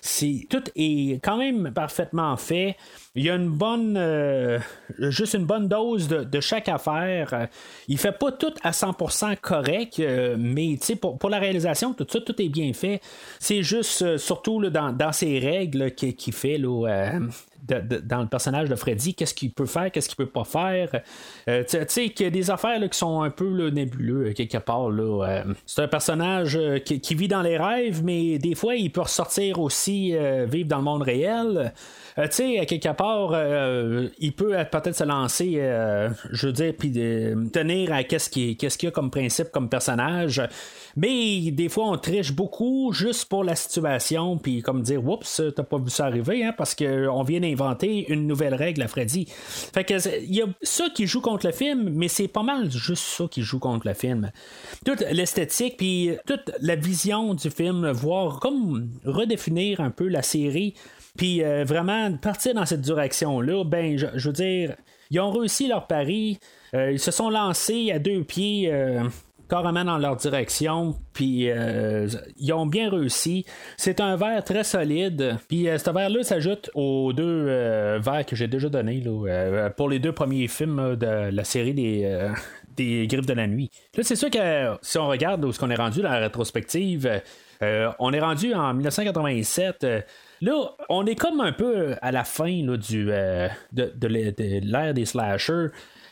[0.00, 2.76] c'est tout est quand même parfaitement fait.
[3.14, 4.58] Il y a une bonne, euh,
[4.98, 7.48] juste une bonne dose de, chaque affaire.
[7.88, 10.00] Il fait pas tout à 100% correct,
[10.38, 13.00] mais pour, pour la réalisation, tout ça, tout est bien fait.
[13.40, 17.12] C'est juste, surtout dans, dans ses règles qu'il fait là,
[17.68, 20.90] dans le personnage de Freddy, qu'est-ce qu'il peut faire, qu'est-ce qu'il peut pas faire.
[21.46, 24.90] Tu sais, qu'il y a des affaires qui sont un peu nébuleux euh, quelque part.
[24.90, 25.54] Là, euh.
[25.66, 30.14] c'est un personnage qui, vit dans les rêves, mais des fois, il peut ressortir aussi
[30.46, 31.72] vivre dans le monde réel.
[32.16, 33.34] Tu sais, quelque part,
[34.18, 35.52] il peut peut-être se lancer,
[36.30, 36.92] je veux dire, puis
[37.52, 40.42] tenir à qu'est-ce qu'il y a comme principe, comme personnage.
[40.96, 45.62] Mais des fois, on triche beaucoup juste pour la situation, puis comme dire, oups, t'as
[45.62, 49.26] pas vu ça arriver, hein, parce qu'on vient d'inventer une nouvelle règle à Freddy.
[49.28, 49.94] Fait que
[50.24, 53.24] il y a ça qui joue contre le film, mais c'est pas mal juste ça
[53.30, 54.30] qui joue contre le film.
[54.84, 60.74] Toute l'esthétique, puis toute la vision du film, voir comme redéfinir un peu la série,
[61.20, 64.74] puis euh, vraiment partir dans cette direction-là, ben, je, veux dire,
[65.10, 66.40] ils ont réussi leur pari.
[66.74, 69.02] Euh, ils se sont lancés à deux pieds euh,
[69.46, 71.50] carrément dans leur direction, puis
[72.38, 73.44] ils ont bien réussi.
[73.76, 77.44] C'est un verre très solide, puis ce verre-là s'ajoute aux deux
[77.98, 79.04] verres que j'ai déjà donnés
[79.76, 82.30] pour les deux premiers films de la série des.
[82.76, 83.70] des Griffes de la Nuit.
[83.94, 87.20] Là, c'est sûr que si on regarde où ce qu'on est rendu dans la rétrospective,
[87.60, 89.84] on est rendu en 1987.
[90.42, 94.60] Euh, Là, on est comme un peu à la fin du, euh, de, l'ère- de
[94.62, 95.68] l'ère des slashers.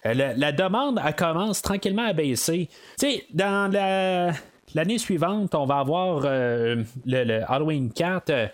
[0.07, 2.69] Euh, la, demande, elle commence tranquillement à baisser.
[2.99, 4.33] Tu sais, dans la-
[4.75, 8.31] l'année suivante, on va avoir euh, le, Halloween 4.
[8.31, 8.47] euh,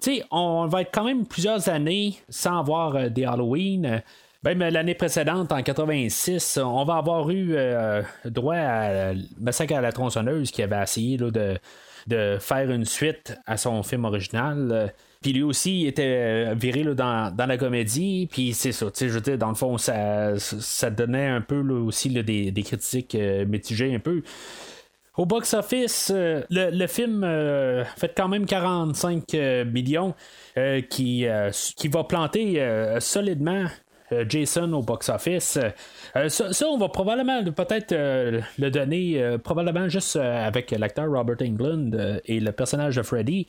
[0.00, 3.86] tu sais, on va être quand même plusieurs années sans avoir euh, des Halloween.
[3.86, 3.98] Euh,
[4.42, 9.92] Même l'année précédente, en 86, on va avoir eu euh, droit à Massacre à la
[9.92, 11.58] tronçonneuse qui avait essayé de,
[12.06, 14.92] de faire une suite à son film original.
[15.20, 18.28] Puis lui aussi il était viré là, dans, dans la comédie.
[18.30, 21.40] Puis c'est ça, tu sais, je veux dire, dans le fond, ça, ça donnait un
[21.40, 24.22] peu là, aussi des, des critiques euh, mitigées un peu.
[25.20, 30.14] Au box-office, euh, le, le film euh, fait quand même 45 euh, millions
[30.88, 31.26] qui,
[31.76, 33.66] qui va planter solidement
[34.28, 35.58] Jason au box-office.
[36.16, 41.10] Euh, ça, on va probablement peut-être euh, le donner euh, probablement juste euh, avec l'acteur
[41.10, 43.46] Robert Englund euh, et le personnage de Freddy.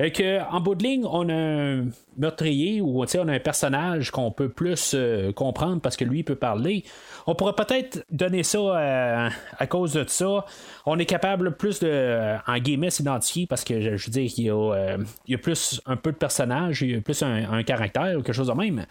[0.00, 1.86] Euh, que en bout de ligne, on a un
[2.16, 6.24] meurtrier ou on a un personnage qu'on peut plus euh, comprendre parce que lui il
[6.24, 6.84] peut parler.
[7.26, 10.44] On pourrait peut-être donner ça euh, à cause de ça.
[10.86, 14.50] On est capable plus de, euh, en guillemets, s'identifier parce que je, veux dire qu'il
[14.50, 18.18] euh, y a plus un peu de personnage, il y a plus un, un caractère
[18.18, 18.84] ou quelque chose de même.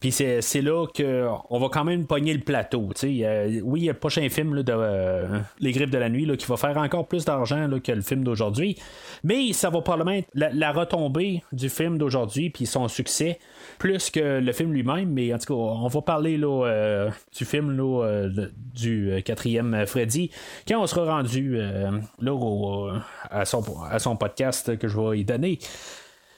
[0.00, 2.88] Puis c'est, là qu'on va quand même pogner le plateau.
[3.04, 6.08] Euh, oui, il y a le prochain film là, de euh, Les Griffes de la
[6.08, 8.76] Nuit là, qui va faire encore plus d'argent que le film d'aujourd'hui.
[9.24, 13.38] Mais ça va probablement être la, la retombée du film d'aujourd'hui puis son succès
[13.78, 15.10] plus que le film lui-même.
[15.10, 18.28] Mais en tout cas, on va parler là, euh, du film là,
[18.74, 20.30] du quatrième Freddy
[20.66, 22.90] quand on sera rendu là, au-
[23.30, 25.58] à, son, à son podcast que je vais y donner.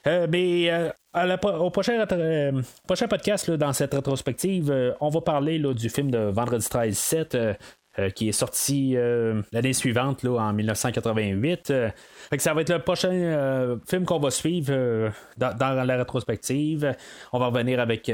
[0.07, 0.89] Euh, mais euh,
[1.43, 6.11] au prochain, euh, prochain podcast, là, dans cette rétrospective, on va parler là, du film
[6.11, 7.53] de Vendredi 13-7 euh,
[7.97, 8.95] euh, qui est sorti
[9.51, 11.71] l'année suivante, là, en 1988.
[11.71, 11.89] Euh,
[12.29, 16.95] fait ça va être le prochain film qu'on va suivre dans, dans la rétrospective.
[17.33, 18.11] On va revenir avec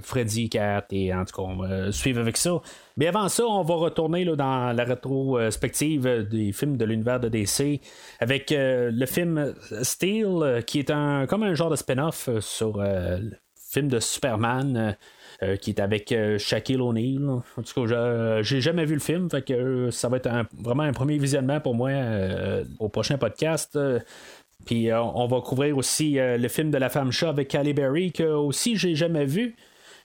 [0.00, 2.60] Freddy 4 et en tout cas, on va suivre avec ça.
[2.96, 7.28] Mais avant ça, on va retourner là, dans la rétrospective des films de l'univers de
[7.28, 7.80] DC
[8.20, 12.80] avec euh, le film Steel, qui est un comme un genre de spin-off euh, sur
[12.80, 14.96] euh, le film de Superman.
[15.60, 17.28] qui est avec Shaquille O'Neal.
[17.28, 19.52] En tout cas, j'ai jamais vu le film, fait
[19.90, 21.90] ça va être vraiment un premier visionnement pour moi
[22.78, 23.78] au prochain podcast.
[24.64, 28.22] Puis on va couvrir aussi le film de la femme chat avec Halle Berry, que
[28.22, 29.56] aussi j'ai jamais vu.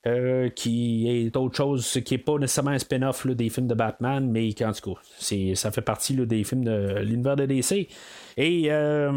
[0.06, 4.28] Euh, qui est autre chose qui est pas nécessairement un spin-off des films de Batman,
[4.28, 5.00] mais en tout cas,
[5.54, 7.88] ça fait partie des films de l'univers de DC.
[8.36, 9.12] Et euh,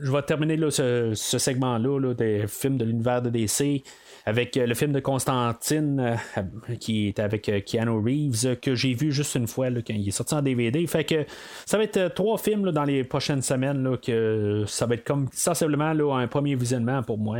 [0.00, 3.82] je vais terminer ce, segment-là là, des films de l'univers de DC
[4.28, 8.92] avec euh, le film de Constantine euh, qui est avec euh, Keanu Reeves que j'ai
[8.92, 10.86] vu juste une fois quand il est sorti en DVD.
[10.86, 11.24] Fait que
[11.64, 16.16] ça va être trois films dans les prochaines semaines que ça va être comme sensiblement
[16.16, 17.38] un premier visionnement pour moi.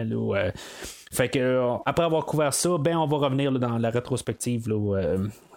[1.12, 4.66] Fait que après avoir couvert ça, ben on va revenir dans la rétrospective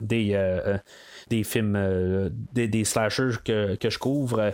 [0.01, 4.51] des, films des, slashers que, je couvre.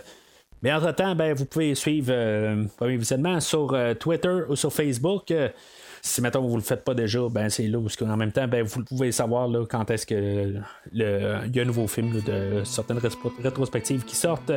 [0.62, 2.12] Mais entre-temps, ben, vous pouvez suivre
[2.76, 5.32] Premier Visionnement sur Twitter ou sur Facebook.
[6.08, 8.48] Si maintenant vous ne le faites pas déjà, ben c'est là où en même temps,
[8.48, 10.54] ben, vous pouvez savoir là, quand est-ce que
[10.92, 11.04] il y
[11.58, 14.52] a un nouveau film de certaines rétro- rétrospectives qui sortent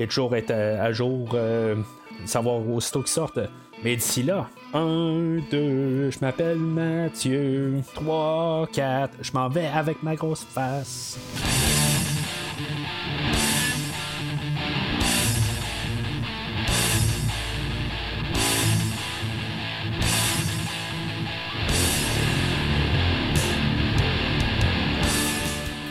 [0.00, 1.76] et toujours être à, à jour, euh,
[2.24, 3.38] savoir aussitôt qu'ils sortent.
[3.84, 10.16] Mais d'ici là, 1, 2, je m'appelle Mathieu, 3, 4, je m'en vais avec ma
[10.16, 11.16] grosse face.